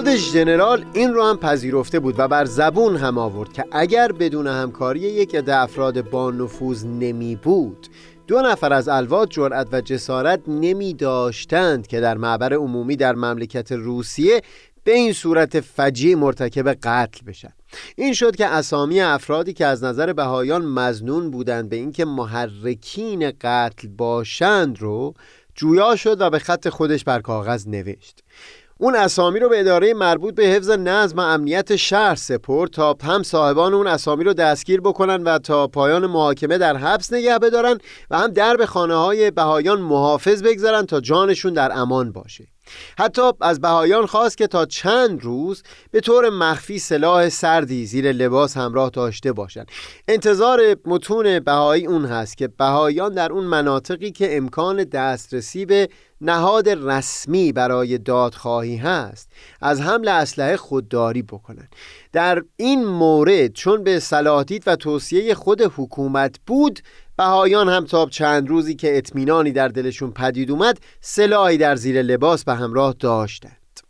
خودش 0.00 0.32
جنرال 0.32 0.84
این 0.92 1.14
رو 1.14 1.24
هم 1.24 1.36
پذیرفته 1.36 2.00
بود 2.00 2.14
و 2.18 2.28
بر 2.28 2.44
زبون 2.44 2.96
هم 2.96 3.18
آورد 3.18 3.52
که 3.52 3.64
اگر 3.72 4.12
بدون 4.12 4.46
همکاری 4.46 5.00
یک 5.00 5.34
عده 5.34 5.56
افراد 5.56 6.10
با 6.10 6.30
نفوذ 6.30 6.84
نمی 6.84 7.36
بود 7.36 7.86
دو 8.26 8.40
نفر 8.40 8.72
از 8.72 8.88
الواد 8.88 9.30
جرأت 9.30 9.68
و 9.72 9.80
جسارت 9.80 10.40
نمی 10.46 10.94
داشتند 10.94 11.86
که 11.86 12.00
در 12.00 12.16
معبر 12.16 12.54
عمومی 12.54 12.96
در 12.96 13.14
مملکت 13.14 13.72
روسیه 13.72 14.42
به 14.84 14.92
این 14.92 15.12
صورت 15.12 15.60
فجیع 15.60 16.14
مرتکب 16.14 16.68
قتل 16.68 17.26
بشن. 17.26 17.52
این 17.96 18.12
شد 18.12 18.36
که 18.36 18.46
اسامی 18.46 19.00
افرادی 19.00 19.52
که 19.52 19.66
از 19.66 19.84
نظر 19.84 20.12
بهایان 20.12 20.64
مزنون 20.64 21.30
بودند 21.30 21.68
به 21.68 21.76
اینکه 21.76 22.04
محرکین 22.04 23.32
قتل 23.40 23.88
باشند 23.88 24.78
رو 24.78 25.14
جویا 25.54 25.96
شد 25.96 26.20
و 26.20 26.30
به 26.30 26.38
خط 26.38 26.68
خودش 26.68 27.04
بر 27.04 27.20
کاغذ 27.20 27.68
نوشت. 27.68 28.22
اون 28.82 28.96
اسامی 28.96 29.40
رو 29.40 29.48
به 29.48 29.60
اداره 29.60 29.94
مربوط 29.94 30.34
به 30.34 30.42
حفظ 30.44 30.70
نظم 30.70 31.16
و 31.18 31.20
امنیت 31.20 31.76
شهر 31.76 32.14
سپرد 32.14 32.70
تا 32.70 32.96
هم 33.02 33.22
صاحبان 33.22 33.74
اون 33.74 33.86
اسامی 33.86 34.24
رو 34.24 34.32
دستگیر 34.32 34.80
بکنن 34.80 35.22
و 35.22 35.38
تا 35.38 35.66
پایان 35.66 36.06
محاکمه 36.06 36.58
در 36.58 36.76
حبس 36.76 37.12
نگه 37.12 37.38
بدارن 37.38 37.78
و 38.10 38.18
هم 38.18 38.26
درب 38.26 38.64
خانه 38.64 38.94
های 38.94 39.30
بهایان 39.30 39.80
محافظ 39.80 40.42
بگذارن 40.42 40.86
تا 40.86 41.00
جانشون 41.00 41.52
در 41.52 41.72
امان 41.72 42.12
باشه. 42.12 42.46
حتی 42.98 43.22
از 43.40 43.60
بهایان 43.60 44.06
خواست 44.06 44.38
که 44.38 44.46
تا 44.46 44.66
چند 44.66 45.24
روز 45.24 45.62
به 45.90 46.00
طور 46.00 46.30
مخفی 46.30 46.78
سلاح 46.78 47.28
سردی 47.28 47.86
زیر 47.86 48.12
لباس 48.12 48.56
همراه 48.56 48.90
داشته 48.90 49.32
باشند. 49.32 49.68
انتظار 50.08 50.60
متون 50.84 51.40
بهایی 51.40 51.86
اون 51.86 52.04
هست 52.04 52.36
که 52.36 52.48
بهایان 52.48 53.14
در 53.14 53.32
اون 53.32 53.44
مناطقی 53.44 54.10
که 54.10 54.36
امکان 54.36 54.84
دسترسی 54.84 55.66
به 55.66 55.88
نهاد 56.20 56.68
رسمی 56.68 57.52
برای 57.52 57.98
دادخواهی 57.98 58.76
هست 58.76 59.30
از 59.60 59.80
حمل 59.80 60.08
اسلحه 60.08 60.56
خودداری 60.56 61.22
بکنن 61.22 61.68
در 62.12 62.42
این 62.56 62.84
مورد 62.84 63.52
چون 63.52 63.84
به 63.84 64.00
صلاحدید 64.00 64.62
و 64.66 64.76
توصیه 64.76 65.34
خود 65.34 65.62
حکومت 65.76 66.36
بود 66.46 66.80
بهایان 67.20 67.68
هم 67.68 67.84
تا 67.84 68.06
چند 68.06 68.48
روزی 68.48 68.74
که 68.74 68.96
اطمینانی 68.98 69.52
در 69.52 69.68
دلشون 69.68 70.12
پدید 70.12 70.50
اومد 70.50 70.78
سلاحی 71.00 71.58
در 71.58 71.76
زیر 71.76 72.02
لباس 72.02 72.44
به 72.44 72.54
همراه 72.54 72.94
داشتند. 73.00 73.80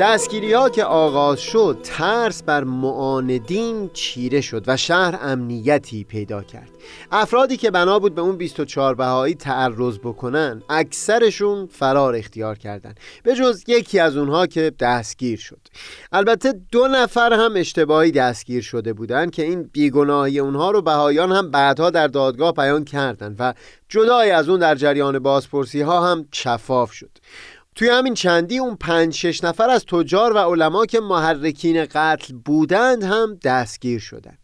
دستگیری 0.00 0.52
ها 0.52 0.68
که 0.68 0.84
آغاز 0.84 1.40
شد 1.40 1.78
ترس 1.82 2.42
بر 2.42 2.64
معاندین 2.64 3.90
چیره 3.92 4.40
شد 4.40 4.64
و 4.66 4.76
شهر 4.76 5.18
امنیتی 5.22 6.04
پیدا 6.04 6.42
کرد. 6.42 6.70
افرادی 7.12 7.56
که 7.56 7.70
بنا 7.70 7.98
بود 7.98 8.14
به 8.14 8.20
اون 8.20 8.36
24 8.36 8.94
بهایی 8.94 9.34
تعرض 9.34 9.98
بکنن 9.98 10.62
اکثرشون 10.68 11.66
فرار 11.66 12.14
اختیار 12.14 12.58
کردند 12.58 13.00
به 13.22 13.34
جز 13.34 13.62
یکی 13.66 13.98
از 13.98 14.16
اونها 14.16 14.46
که 14.46 14.72
دستگیر 14.80 15.38
شد. 15.38 15.60
البته 16.12 16.54
دو 16.72 16.88
نفر 16.88 17.32
هم 17.32 17.52
اشتباهی 17.56 18.10
دستگیر 18.10 18.62
شده 18.62 18.92
بودند 18.92 19.30
که 19.30 19.42
این 19.42 19.62
بیگناهی 19.62 20.38
اونها 20.38 20.70
رو 20.70 20.82
بهایان 20.82 21.32
هم 21.32 21.50
بعدها 21.50 21.90
در 21.90 22.06
دادگاه 22.06 22.54
بیان 22.54 22.84
کردند 22.84 23.36
و 23.38 23.54
جدای 23.88 24.30
از 24.30 24.48
اون 24.48 24.60
در 24.60 24.74
جریان 24.74 25.18
بازپرسی 25.18 25.80
ها 25.80 26.10
هم 26.10 26.28
شفاف 26.32 26.92
شد. 26.92 27.10
توی 27.74 27.88
همین 27.88 28.14
چندی 28.14 28.58
اون 28.58 28.76
پنج 28.76 29.14
شش 29.14 29.44
نفر 29.44 29.70
از 29.70 29.84
تجار 29.86 30.32
و 30.32 30.38
علما 30.38 30.86
که 30.86 31.00
محرکین 31.00 31.84
قتل 31.84 32.34
بودند 32.34 33.02
هم 33.02 33.38
دستگیر 33.44 34.00
شدند 34.00 34.38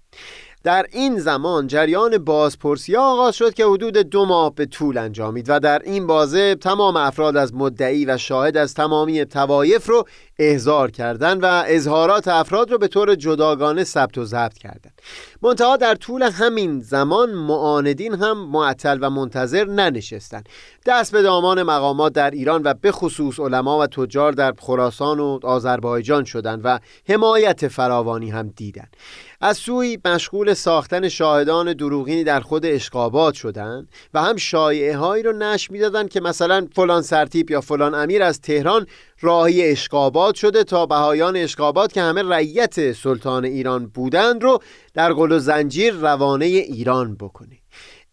در 0.65 0.87
این 0.93 1.19
زمان 1.19 1.67
جریان 1.67 2.19
بازپرسی 2.19 2.97
آغاز 2.97 3.37
شد 3.37 3.55
که 3.55 3.65
حدود 3.65 3.97
دو 3.97 4.25
ماه 4.25 4.55
به 4.55 4.67
طول 4.67 4.99
انجامید 4.99 5.47
و 5.49 5.61
در 5.61 5.83
این 5.85 6.07
بازه 6.07 6.55
تمام 6.55 6.97
افراد 6.97 7.37
از 7.37 7.55
مدعی 7.55 8.07
و 8.07 8.19
شاهد 8.19 8.57
از 8.57 8.75
تمامی 8.75 9.25
توایف 9.25 9.89
رو 9.89 10.05
احضار 10.39 10.91
کردند 10.91 11.43
و 11.43 11.47
اظهارات 11.67 12.29
افراد 12.29 12.71
رو 12.71 12.79
به 12.79 12.89
طور 12.89 13.15
جداگانه 13.15 13.85
ثبت 13.85 14.19
و 14.19 14.25
ضبط 14.25 14.59
کردند. 14.59 15.01
منتها 15.43 15.77
در 15.77 15.95
طول 15.95 16.23
همین 16.23 16.81
زمان 16.81 17.31
معاندین 17.31 18.15
هم 18.15 18.39
معطل 18.39 18.99
و 19.01 19.11
منتظر 19.11 19.65
ننشستند. 19.65 20.49
دست 20.87 21.13
به 21.13 21.23
دامان 21.23 21.63
مقامات 21.63 22.13
در 22.13 22.31
ایران 22.31 22.63
و 22.63 22.75
به 22.75 22.93
خصوص 22.93 23.41
علما 23.41 23.79
و 23.79 23.87
تجار 23.87 24.33
در 24.33 24.55
خراسان 24.59 25.21
و 25.21 25.39
آذربایجان 25.43 26.25
شدند 26.25 26.61
و 26.65 26.79
حمایت 27.09 27.69
فراوانی 27.69 28.31
هم 28.31 28.49
دیدند. 28.49 28.97
از 29.43 29.57
سوی 29.57 29.99
مشغول 30.05 30.55
ساختن 30.55 31.09
شاهدان 31.09 31.73
دروغینی 31.73 32.25
در 32.25 32.41
خود 32.41 32.67
اشقابات 32.67 33.35
شدند 33.35 33.89
و 34.15 34.23
هم 34.23 34.37
شایعه 34.37 34.97
هایی 34.97 35.23
رو 35.23 35.33
نشر 35.33 35.73
می‌دادند 35.73 36.09
که 36.09 36.21
مثلا 36.21 36.69
فلان 36.75 37.03
سرتیپ 37.03 37.51
یا 37.51 37.61
فلان 37.61 37.95
امیر 37.95 38.23
از 38.23 38.41
تهران 38.41 38.87
راهی 39.21 39.71
اشقابات 39.71 40.35
شده 40.35 40.65
تا 40.65 40.87
بهایان 40.87 41.37
اشقابات 41.37 41.93
که 41.93 42.03
همه 42.03 42.23
رعیت 42.23 42.93
سلطان 42.93 43.45
ایران 43.45 43.87
بودند 43.87 44.43
رو 44.43 44.59
در 44.95 45.13
قل 45.13 45.33
و 45.33 45.39
زنجیر 45.39 45.95
روانه 45.95 46.45
ایران 46.45 47.15
بکنه. 47.15 47.59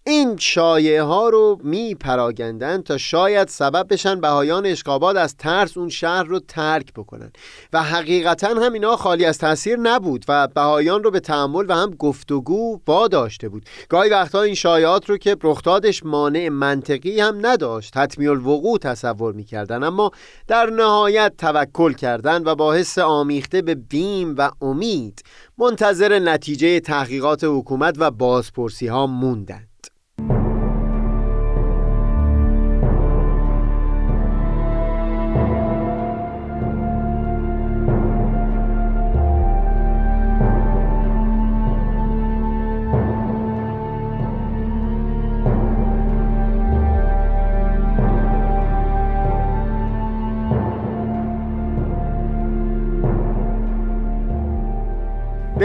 این 0.07 0.37
شایعه 0.37 1.03
ها 1.03 1.29
رو 1.29 1.59
می 1.63 1.95
پراگندن 1.95 2.81
تا 2.81 2.97
شاید 2.97 3.47
سبب 3.47 3.93
بشن 3.93 4.21
بهایان 4.21 4.65
اشقاباد 4.65 5.17
از 5.17 5.35
ترس 5.35 5.77
اون 5.77 5.89
شهر 5.89 6.23
رو 6.23 6.39
ترک 6.39 6.93
بکنن. 6.93 7.31
و 7.73 7.83
حقیقتا 7.83 8.47
هم 8.47 8.73
اینا 8.73 8.95
خالی 8.95 9.25
از 9.25 9.37
تاثیر 9.37 9.77
نبود 9.79 10.25
و 10.27 10.47
بهایان 10.47 11.03
رو 11.03 11.11
به 11.11 11.19
تحمل 11.19 11.65
و 11.69 11.73
هم 11.73 11.91
گفتگو 11.91 12.79
واداشته 12.87 13.49
بود. 13.49 13.65
گاهی 13.89 14.09
وقتها 14.09 14.41
این 14.41 14.55
شایعات 14.55 15.09
رو 15.09 15.17
که 15.17 15.37
رخدادش 15.43 16.05
مانع 16.05 16.49
منطقی 16.49 17.19
هم 17.19 17.45
نداشت 17.45 17.97
حتمی 17.97 18.27
الوقوع 18.27 18.77
تصور 18.77 19.33
می‌کردن. 19.33 19.83
اما 19.83 20.11
در 20.47 20.69
نهایت 20.69 21.33
توکل 21.37 21.93
کردن 21.93 22.43
و 22.43 22.55
با 22.55 22.73
حس 22.73 22.97
آمیخته 22.97 23.61
به 23.61 23.75
بیم 23.75 24.35
و 24.37 24.51
امید 24.61 25.23
منتظر 25.57 26.19
نتیجه 26.19 26.79
تحقیقات 26.79 27.43
حکومت 27.43 27.95
و 27.97 28.11
بازپرسی 28.11 28.87
ها 28.87 29.07
موندن. 29.07 29.67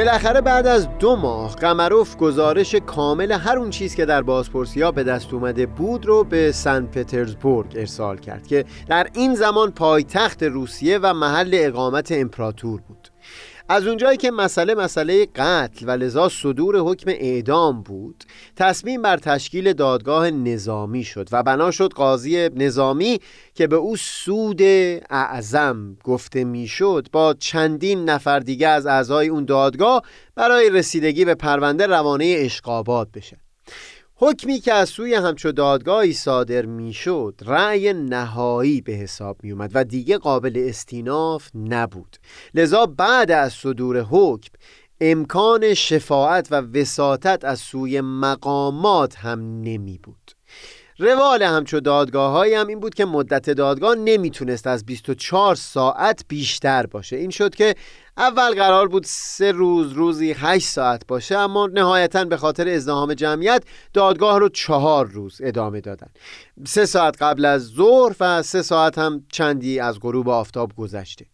بالاخره 0.05 0.41
بعد 0.41 0.67
از 0.67 0.99
دو 0.99 1.17
ماه 1.17 1.57
قمروف 1.57 2.17
گزارش 2.17 2.75
کامل 2.75 3.33
هر 3.33 3.59
اون 3.59 3.71
چیز 3.71 3.95
که 3.95 4.05
در 4.05 4.23
بازپرسی 4.23 4.83
ها 4.83 4.93
به 4.93 5.05
دست 5.05 5.35
اومده 5.35 5.67
بود 5.67 6.07
رو 6.07 6.25
به 6.25 6.53
سن 6.53 6.87
پترزبورگ 6.87 7.73
ارسال 7.77 8.19
کرد 8.19 8.47
که 8.47 8.65
در 8.87 9.07
این 9.13 9.35
زمان 9.35 9.71
پایتخت 9.71 10.43
روسیه 10.43 10.99
و 10.99 11.15
محل 11.15 11.51
اقامت 11.55 12.13
امپراتور 12.13 12.81
بود. 12.81 13.12
از 13.69 13.87
اونجایی 13.87 14.17
که 14.17 14.31
مسئله 14.31 14.75
مسئله 14.75 15.27
قتل 15.27 15.89
و 15.89 15.91
لذا 15.91 16.29
صدور 16.29 16.79
حکم 16.79 17.11
اعدام 17.11 17.83
بود 17.83 18.25
تصمیم 18.57 19.03
بر 19.03 19.17
تشکیل 19.17 19.73
دادگاه 19.73 20.31
نظامی 20.31 21.05
شد 21.05 21.29
و 21.33 21.43
بنا 21.43 21.71
شد 21.71 21.93
قاضی 21.93 22.49
نظامی 22.49 23.19
که 23.55 23.67
به 23.67 23.77
او 23.77 23.97
سود 23.97 24.63
اعظم 25.11 25.97
گفته 26.05 26.45
می‌شد 26.45 27.09
با 27.13 27.35
چندین 27.35 28.05
نفر 28.11 28.39
دیگه 28.39 28.69
از 28.69 28.87
اعضای 28.87 29.29
اون 29.29 29.45
دادگاه 29.45 30.03
برای 30.35 30.71
رسیدگی 30.71 31.25
به 31.25 31.35
پرونده 31.35 31.87
روانه 31.87 32.35
اشقابات 32.39 33.09
بشه. 33.15 33.37
حکمی 34.25 34.61
که 34.61 34.73
از 34.73 34.89
سوی 34.89 35.15
همچو 35.15 35.53
دادگاهی 35.53 36.13
صادر 36.13 36.67
می‌شد 36.67 37.41
رأی 37.45 37.93
نهایی 37.93 38.81
به 38.81 38.93
حساب 38.93 39.37
می 39.43 39.53
اومد 39.53 39.71
و 39.75 39.85
دیگه 39.85 40.19
قابل 40.19 40.65
استیناف 40.69 41.49
نبود. 41.55 42.17
لذا 42.55 42.87
بعد 42.87 43.31
از 43.31 43.53
صدور 43.53 44.01
حکم 44.01 44.53
امکان 45.01 45.75
شفاعت 45.75 46.49
و 46.51 46.55
وساطت 46.55 47.45
از 47.45 47.59
سوی 47.59 48.01
مقامات 48.01 49.17
هم 49.17 49.41
نمی 49.61 49.99
بود 50.03 50.22
روال 51.03 51.43
همچو 51.43 51.81
دادگاه 51.81 52.57
هم 52.57 52.67
این 52.67 52.81
بود 52.81 52.95
که 52.95 53.05
مدت 53.05 53.51
دادگاه 53.51 53.95
نمی‌تونست 53.95 54.67
از 54.67 54.87
24 54.87 55.55
ساعت 55.55 56.25
بیشتر 56.29 56.87
باشه. 56.87 57.17
این 57.17 57.31
شد 57.31 57.55
که 57.55 57.75
اول 58.17 58.55
قرار 58.55 58.89
بود 58.89 59.05
سه 59.07 59.53
روز 59.53 59.93
روزی 59.93 60.35
هشت 60.39 60.69
ساعت 60.69 61.07
باشه 61.07 61.39
اما 61.39 61.67
نهایتا 61.67 62.25
به 62.25 62.37
خاطر 62.37 62.69
ازدهام 62.69 63.15
جمعیت 63.15 63.65
دادگاه 63.93 64.39
رو 64.39 64.49
چهار 64.49 65.07
روز 65.07 65.41
ادامه 65.45 65.81
دادن. 65.81 66.09
سه 66.67 66.87
ساعت 66.87 67.23
قبل 67.23 67.45
از 67.45 67.63
ظهر 67.63 68.17
و 68.21 68.43
سه 68.43 68.63
ساعت 68.63 68.99
هم 68.99 69.25
چندی 69.33 69.81
از 69.81 70.01
غروب 70.01 70.29
آفتاب 70.29 70.73
گذشته. 70.77 71.27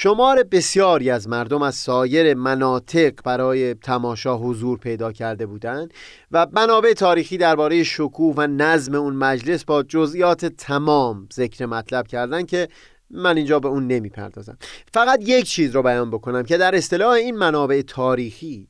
شمار 0.00 0.42
بسیاری 0.42 1.10
از 1.10 1.28
مردم 1.28 1.62
از 1.62 1.74
سایر 1.74 2.34
مناطق 2.34 3.12
برای 3.24 3.74
تماشا 3.74 4.36
حضور 4.36 4.78
پیدا 4.78 5.12
کرده 5.12 5.46
بودند 5.46 5.94
و 6.32 6.46
منابع 6.52 6.92
تاریخی 6.92 7.38
درباره 7.38 7.84
شکوه 7.84 8.34
و 8.36 8.46
نظم 8.46 8.94
اون 8.94 9.14
مجلس 9.14 9.64
با 9.64 9.82
جزئیات 9.82 10.46
تمام 10.46 11.28
ذکر 11.34 11.66
مطلب 11.66 12.06
کردن 12.06 12.46
که 12.46 12.68
من 13.10 13.36
اینجا 13.36 13.60
به 13.60 13.68
اون 13.68 13.86
نمی‌پردازم. 13.86 14.58
فقط 14.94 15.20
یک 15.22 15.46
چیز 15.46 15.74
رو 15.74 15.82
بیان 15.82 16.10
بکنم 16.10 16.42
که 16.42 16.56
در 16.56 16.74
اصطلاح 16.74 17.10
این 17.10 17.36
منابع 17.36 17.82
تاریخی 17.82 18.68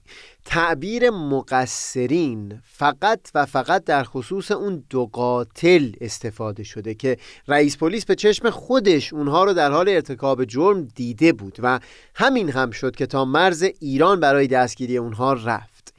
تعبیر 0.49 1.11
مقصرین 1.11 2.63
فقط 2.65 3.21
و 3.35 3.47
فقط 3.47 3.85
در 3.85 4.05
خصوص 4.05 4.51
اون 4.51 4.85
دو 4.91 5.07
قاتل 5.07 5.93
استفاده 6.01 6.63
شده 6.63 6.95
که 6.95 7.17
رئیس 7.49 7.77
پلیس 7.77 8.05
به 8.05 8.15
چشم 8.15 8.51
خودش 8.51 9.13
اونها 9.13 9.45
رو 9.45 9.53
در 9.53 9.71
حال 9.71 9.89
ارتکاب 9.89 10.45
جرم 10.45 10.89
دیده 10.95 11.33
بود 11.33 11.59
و 11.63 11.81
همین 12.15 12.51
هم 12.51 12.71
شد 12.71 12.97
که 12.97 13.07
تا 13.07 13.25
مرز 13.25 13.63
ایران 13.81 14.21
برای 14.21 14.47
دستگیری 14.47 14.97
اونها 14.97 15.33
رفت. 15.33 15.95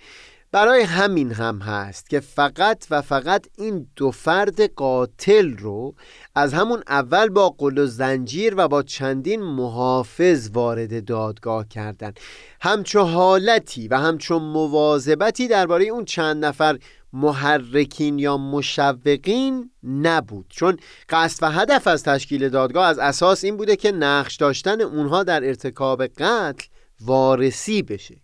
برای 0.51 0.81
همین 0.81 1.31
هم 1.31 1.59
هست 1.59 2.09
که 2.09 2.19
فقط 2.19 2.85
و 2.89 3.01
فقط 3.01 3.47
این 3.57 3.87
دو 3.95 4.11
فرد 4.11 4.61
قاتل 4.73 5.57
رو 5.57 5.95
از 6.35 6.53
همون 6.53 6.83
اول 6.87 7.29
با 7.29 7.49
قل 7.49 7.77
و 7.77 7.85
زنجیر 7.85 8.53
و 8.57 8.67
با 8.67 8.83
چندین 8.83 9.41
محافظ 9.41 10.49
وارد 10.53 11.05
دادگاه 11.05 11.67
کردن. 11.67 12.13
همچو 12.61 12.99
حالتی 13.01 13.87
و 13.87 13.97
همچو 13.97 14.39
مواظبتی 14.39 15.47
درباره 15.47 15.85
اون 15.85 16.05
چند 16.05 16.45
نفر 16.45 16.79
محرکین 17.13 18.19
یا 18.19 18.37
مشوقین 18.37 19.71
نبود. 19.83 20.45
چون 20.49 20.77
قصد 21.09 21.43
و 21.43 21.51
هدف 21.51 21.87
از 21.87 22.03
تشکیل 22.03 22.49
دادگاه 22.49 22.87
از 22.87 22.99
اساس 22.99 23.43
این 23.43 23.57
بوده 23.57 23.75
که 23.75 23.91
نقش 23.91 24.35
داشتن 24.35 24.81
اونها 24.81 25.23
در 25.23 25.47
ارتکاب 25.47 26.05
قتل 26.05 26.65
وارسی 27.01 27.81
بشه. 27.81 28.15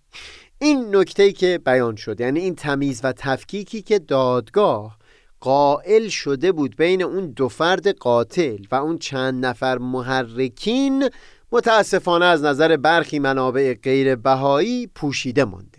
این 0.59 0.95
نکته 0.95 1.31
که 1.31 1.59
بیان 1.65 1.95
شد 1.95 2.21
یعنی 2.21 2.39
این 2.39 2.55
تمیز 2.55 3.01
و 3.03 3.13
تفکیکی 3.17 3.81
که 3.81 3.99
دادگاه 3.99 4.97
قائل 5.39 6.07
شده 6.07 6.51
بود 6.51 6.75
بین 6.75 7.03
اون 7.03 7.31
دو 7.31 7.49
فرد 7.49 7.87
قاتل 7.87 8.57
و 8.71 8.75
اون 8.75 8.97
چند 8.97 9.45
نفر 9.45 9.77
محرکین 9.77 11.09
متاسفانه 11.51 12.25
از 12.25 12.43
نظر 12.43 12.77
برخی 12.77 13.19
منابع 13.19 13.73
غیر 13.73 14.15
بهایی 14.15 14.87
پوشیده 14.87 15.45
ماند 15.45 15.77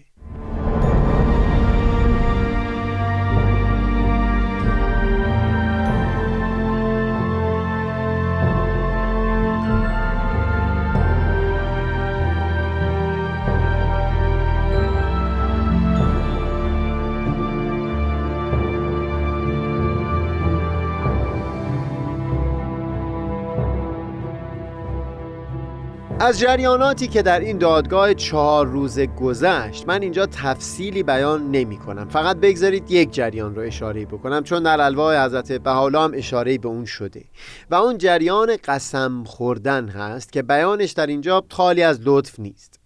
از 26.26 26.38
جریاناتی 26.38 27.08
که 27.08 27.22
در 27.22 27.40
این 27.40 27.58
دادگاه 27.58 28.14
چهار 28.14 28.66
روزه 28.66 29.06
گذشت 29.06 29.88
من 29.88 30.02
اینجا 30.02 30.26
تفصیلی 30.26 31.02
بیان 31.02 31.50
نمی 31.50 31.76
کنم 31.76 32.08
فقط 32.08 32.36
بگذارید 32.36 32.90
یک 32.90 33.12
جریان 33.12 33.54
رو 33.54 33.62
اشاره 33.62 34.04
بکنم 34.04 34.42
چون 34.42 34.62
در 34.62 34.80
الواح 34.80 35.24
حضرت 35.24 35.52
بحالا 35.52 36.04
هم 36.04 36.12
اشاره 36.14 36.58
به 36.58 36.68
اون 36.68 36.84
شده. 36.84 37.24
و 37.70 37.74
اون 37.74 37.98
جریان 37.98 38.56
قسم 38.64 39.24
خوردن 39.24 39.88
هست 39.88 40.32
که 40.32 40.42
بیانش 40.42 40.92
در 40.92 41.06
اینجا 41.06 41.44
خالی 41.50 41.82
از 41.82 42.00
لطف 42.04 42.40
نیست. 42.40 42.80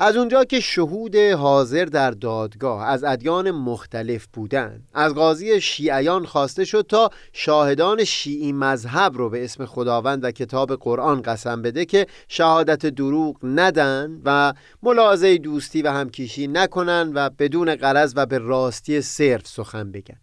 از 0.00 0.16
اونجا 0.16 0.44
که 0.44 0.60
شهود 0.60 1.16
حاضر 1.16 1.84
در 1.84 2.10
دادگاه 2.10 2.84
از 2.84 3.04
ادیان 3.04 3.50
مختلف 3.50 4.26
بودند 4.32 4.88
از 4.94 5.14
قاضی 5.14 5.60
شیعیان 5.60 6.26
خواسته 6.26 6.64
شد 6.64 6.86
تا 6.88 7.10
شاهدان 7.32 8.04
شیعی 8.04 8.52
مذهب 8.52 9.16
رو 9.16 9.30
به 9.30 9.44
اسم 9.44 9.66
خداوند 9.66 10.24
و 10.24 10.30
کتاب 10.30 10.76
قرآن 10.76 11.22
قسم 11.22 11.62
بده 11.62 11.84
که 11.84 12.06
شهادت 12.28 12.86
دروغ 12.86 13.36
ندن 13.42 14.20
و 14.24 14.54
ملاحظه 14.82 15.38
دوستی 15.38 15.82
و 15.82 15.90
همکیشی 15.90 16.46
نکنن 16.46 17.12
و 17.14 17.30
بدون 17.30 17.74
قرض 17.74 18.12
و 18.16 18.26
به 18.26 18.38
راستی 18.38 19.00
صرف 19.00 19.46
سخن 19.46 19.92
بگن. 19.92 20.20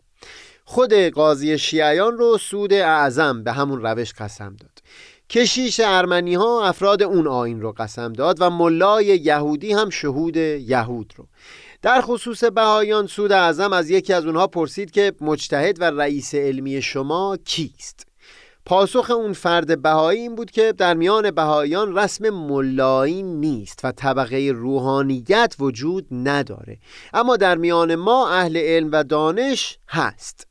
خود 0.66 0.94
قاضی 0.94 1.58
شیعیان 1.58 2.18
رو 2.18 2.38
سود 2.38 2.74
اعظم 2.74 3.44
به 3.44 3.52
همون 3.52 3.82
روش 3.82 4.14
قسم 4.14 4.56
داد. 4.60 4.75
کشیش 5.30 5.82
ارمنی 5.84 6.36
ها 6.36 6.68
افراد 6.68 7.04
اون 7.04 7.28
آین 7.28 7.62
رو 7.62 7.72
قسم 7.72 8.14
داد 8.14 8.38
و 8.40 8.50
ملای 8.50 9.06
یهودی 9.06 9.74
هم 9.74 9.90
شهود 9.90 10.38
یهود 10.38 11.14
رو. 11.16 11.26
در 11.82 12.02
خصوص 12.02 12.44
بهایان 12.44 13.08
سود 13.08 13.32
اعظم 13.32 13.74
از 13.74 13.90
یکی 13.90 14.14
از 14.14 14.26
اونها 14.26 14.48
پرسید 14.48 14.92
که 14.92 15.14
مجتهد 15.22 15.82
و 15.82 15.84
رئیس 15.84 16.36
علمی 16.36 16.82
شما 16.82 17.38
کیست؟ 17.46 18.08
پاسخ 18.66 19.10
اون 19.10 19.34
فرد 19.34 19.82
بهایی 19.82 20.22
این 20.22 20.36
بود 20.36 20.52
که 20.52 20.72
در 20.72 20.94
میان 20.94 21.32
بهاییان 21.32 21.98
رسم 21.98 22.30
ملایی 22.30 23.24
نیست 23.24 23.80
و 23.84 23.92
طبقه 23.92 24.52
روحانیت 24.56 25.56
وجود 25.60 26.08
نداره. 26.12 26.78
اما 27.14 27.38
در 27.38 27.58
میان 27.58 27.96
ما 27.96 28.30
اهل 28.30 28.58
علم 28.58 28.90
و 28.92 29.04
دانش 29.04 29.78
هست. 29.90 30.48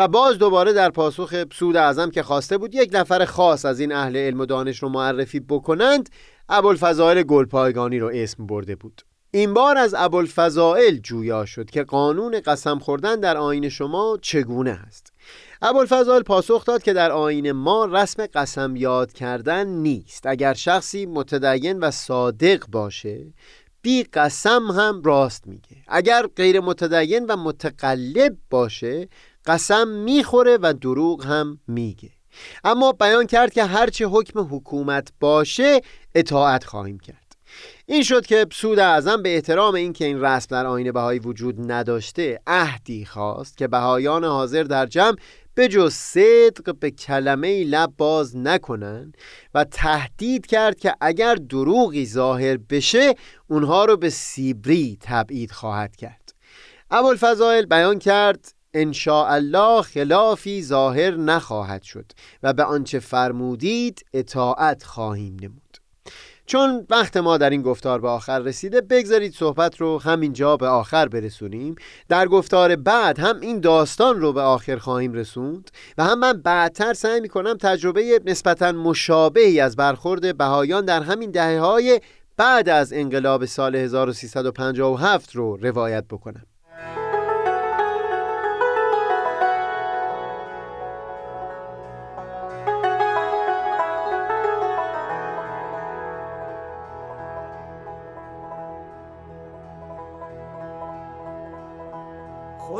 و 0.00 0.08
باز 0.08 0.38
دوباره 0.38 0.72
در 0.72 0.90
پاسخ 0.90 1.44
سود 1.52 1.76
اعظم 1.76 2.10
که 2.10 2.22
خواسته 2.22 2.58
بود 2.58 2.74
یک 2.74 2.90
نفر 2.92 3.24
خاص 3.24 3.64
از 3.64 3.80
این 3.80 3.92
اهل 3.92 4.16
علم 4.16 4.40
و 4.40 4.46
دانش 4.46 4.78
رو 4.78 4.88
معرفی 4.88 5.40
بکنند 5.40 6.08
ابوالفضائل 6.48 7.22
گلپایگانی 7.22 7.98
رو 7.98 8.10
اسم 8.14 8.46
برده 8.46 8.76
بود. 8.76 9.02
این 9.30 9.54
بار 9.54 9.78
از 9.78 9.94
ابوالفضائل 9.98 10.96
جویا 10.96 11.46
شد 11.46 11.70
که 11.70 11.82
قانون 11.82 12.40
قسم 12.40 12.78
خوردن 12.78 13.20
در 13.20 13.36
آین 13.36 13.68
شما 13.68 14.18
چگونه 14.22 14.70
است. 14.70 15.12
ابوالفضائل 15.62 16.22
پاسخ 16.22 16.64
داد 16.64 16.82
که 16.82 16.92
در 16.92 17.10
آین 17.10 17.52
ما 17.52 17.84
رسم 17.84 18.26
قسم 18.26 18.76
یاد 18.76 19.12
کردن 19.12 19.66
نیست. 19.66 20.26
اگر 20.26 20.54
شخصی 20.54 21.06
متدین 21.06 21.78
و 21.78 21.90
صادق 21.90 22.66
باشه 22.66 23.26
بی 23.82 24.02
قسم 24.02 24.70
هم 24.70 25.02
راست 25.04 25.46
میگه. 25.46 25.76
اگر 25.88 26.26
غیر 26.36 26.60
متدین 26.60 27.26
و 27.26 27.36
متقلب 27.36 28.36
باشه 28.50 29.08
قسم 29.50 29.88
می‌خوره 29.88 30.58
و 30.62 30.72
دروغ 30.72 31.26
هم 31.26 31.60
میگه. 31.68 32.10
اما 32.64 32.92
بیان 32.92 33.26
کرد 33.26 33.52
که 33.52 33.64
هرچه 33.64 34.06
حکم 34.06 34.40
حکومت 34.40 35.08
باشه 35.20 35.80
اطاعت 36.14 36.64
خواهیم 36.64 36.98
کرد. 36.98 37.36
این 37.86 38.02
شد 38.02 38.26
که 38.26 38.46
سود 38.52 38.78
اعظم 38.78 39.22
به 39.22 39.34
احترام 39.34 39.74
اینکه 39.74 40.04
این 40.04 40.20
رسم 40.20 40.46
در 40.50 40.66
آین 40.66 40.92
بهایی 40.92 41.18
وجود 41.18 41.72
نداشته 41.72 42.40
عهدی 42.46 43.04
خواست 43.04 43.56
که 43.56 43.68
بهایان 43.68 44.24
حاضر 44.24 44.62
در 44.62 44.86
جمع 44.86 45.16
به 45.54 45.68
جز 45.68 45.94
صدق 45.94 46.74
به 46.80 46.90
کلمه 46.90 47.64
لب 47.64 47.92
باز 47.98 48.36
نکنن 48.36 49.12
و 49.54 49.64
تهدید 49.64 50.46
کرد 50.46 50.78
که 50.78 50.94
اگر 51.00 51.34
دروغی 51.34 52.06
ظاهر 52.06 52.56
بشه 52.56 53.14
اونها 53.46 53.84
رو 53.84 53.96
به 53.96 54.10
سیبری 54.10 54.98
تبعید 55.00 55.50
خواهد 55.50 55.96
کرد. 55.96 56.34
ابوالفضائل 56.90 57.66
بیان 57.66 57.98
کرد 57.98 58.52
الله 58.74 59.82
خلافی 59.82 60.62
ظاهر 60.62 61.10
نخواهد 61.10 61.82
شد 61.82 62.12
و 62.42 62.52
به 62.52 62.64
آنچه 62.64 62.98
فرمودید 62.98 64.04
اطاعت 64.14 64.84
خواهیم 64.84 65.36
نمود. 65.42 65.76
چون 66.46 66.86
وقت 66.90 67.16
ما 67.16 67.38
در 67.38 67.50
این 67.50 67.62
گفتار 67.62 68.00
به 68.00 68.08
آخر 68.08 68.38
رسیده 68.38 68.80
بگذارید 68.80 69.34
صحبت 69.34 69.80
رو 69.80 69.98
همینجا 69.98 70.56
به 70.56 70.66
آخر 70.66 71.08
برسونیم. 71.08 71.74
در 72.08 72.28
گفتار 72.28 72.76
بعد 72.76 73.18
هم 73.18 73.40
این 73.40 73.60
داستان 73.60 74.20
رو 74.20 74.32
به 74.32 74.40
آخر 74.40 74.76
خواهیم 74.76 75.12
رسوند 75.12 75.70
و 75.98 76.04
هم 76.04 76.18
من 76.18 76.32
بعدتر 76.32 76.94
سعی 76.94 77.20
می‌کنم 77.20 77.56
تجربه 77.60 78.20
نسبتا 78.24 78.72
مشابهی 78.72 79.60
از 79.60 79.76
برخورد 79.76 80.36
بهایان 80.36 80.84
در 80.84 81.02
همین 81.02 81.30
دهه 81.30 81.60
های 81.60 82.00
بعد 82.36 82.68
از 82.68 82.92
انقلاب 82.92 83.44
سال 83.44 83.76
1357 83.76 85.36
رو 85.36 85.56
روایت 85.56 86.04
بکنم. 86.04 86.46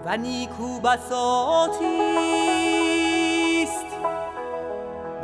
و 0.06 0.18
نیکو 0.18 0.80
بساتی 0.80 2.02
است. 3.64 3.86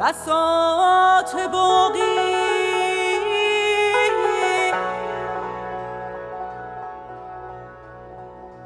بساط 0.01 1.35
باقی. 1.51 2.26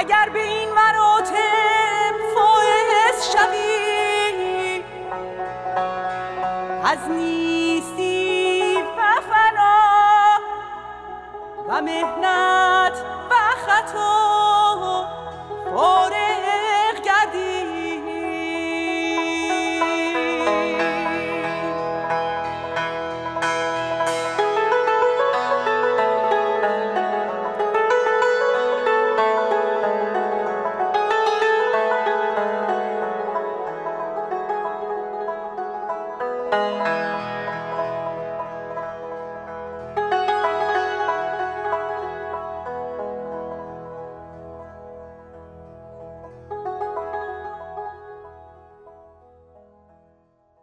اگر 0.00 0.28
به 0.32 0.42
این 0.42 0.68
مراتب 0.72 2.14
فائز 2.34 3.32
شوی 3.32 4.84
از 6.84 7.10
نیستی 7.10 8.76
و 8.76 9.20
فنا 9.20 10.38
و 11.68 11.82
مهنت 11.82 12.69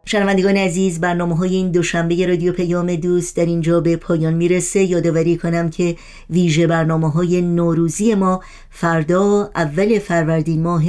شنوندگان 0.10 0.58
عزیز 0.58 1.00
برنامه 1.00 1.36
های 1.36 1.56
این 1.56 1.72
دوشنبه 1.72 2.28
رادیو 2.28 2.54
پیام 2.54 2.96
دوست 2.96 3.36
در 3.38 3.46
اینجا 3.46 3.82
به 3.82 3.96
پایان 3.96 4.34
می‌رسه. 4.34 4.84
یادآوری 4.84 5.38
کنم 5.38 5.70
که 5.70 5.96
ویژه 6.30 6.68
برنامه 6.68 7.12
های 7.12 7.42
نوروزی 7.42 8.16
ما 8.16 8.42
فردا 8.70 9.52
اول 9.56 10.00
فروردین 10.00 10.64
ماه 10.64 10.84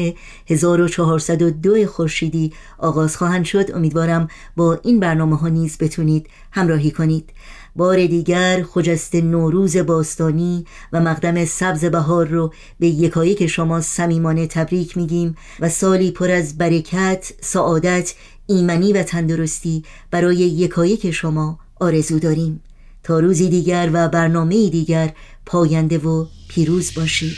1402 0.46 1.86
خورشیدی 1.86 2.52
آغاز 2.78 3.16
خواهند 3.16 3.44
شد. 3.44 3.74
امیدوارم 3.74 4.28
با 4.56 4.80
این 4.84 5.00
برنامه 5.00 5.36
ها 5.36 5.48
نیز 5.48 5.78
بتونید 5.78 6.26
همراهی 6.52 6.90
کنید. 6.90 7.30
بار 7.76 8.06
دیگر 8.06 8.62
خجست 8.62 9.14
نوروز 9.14 9.76
باستانی 9.76 10.64
و 10.92 11.00
مقدم 11.00 11.44
سبز 11.44 11.84
بهار 11.84 12.26
رو 12.26 12.52
به 12.80 12.86
یکایک 12.86 13.46
شما 13.46 13.80
صمیمانه 13.80 14.46
تبریک 14.46 14.96
میگیم 14.96 15.36
و 15.60 15.68
سالی 15.68 16.10
پر 16.10 16.30
از 16.30 16.58
برکت، 16.58 17.32
سعادت، 17.40 18.14
ایمنی 18.48 18.92
و 18.92 19.02
تندرستی 19.02 19.84
برای 20.10 20.36
یکایک 20.36 21.10
شما 21.10 21.58
آرزو 21.80 22.18
داریم. 22.18 22.60
تا 23.02 23.20
روزی 23.20 23.48
دیگر 23.48 23.90
و 23.92 24.08
برنامه 24.08 24.68
دیگر 24.68 25.12
پاینده 25.46 25.98
و 25.98 26.26
پیروز 26.48 26.94
باشید. 26.94 27.36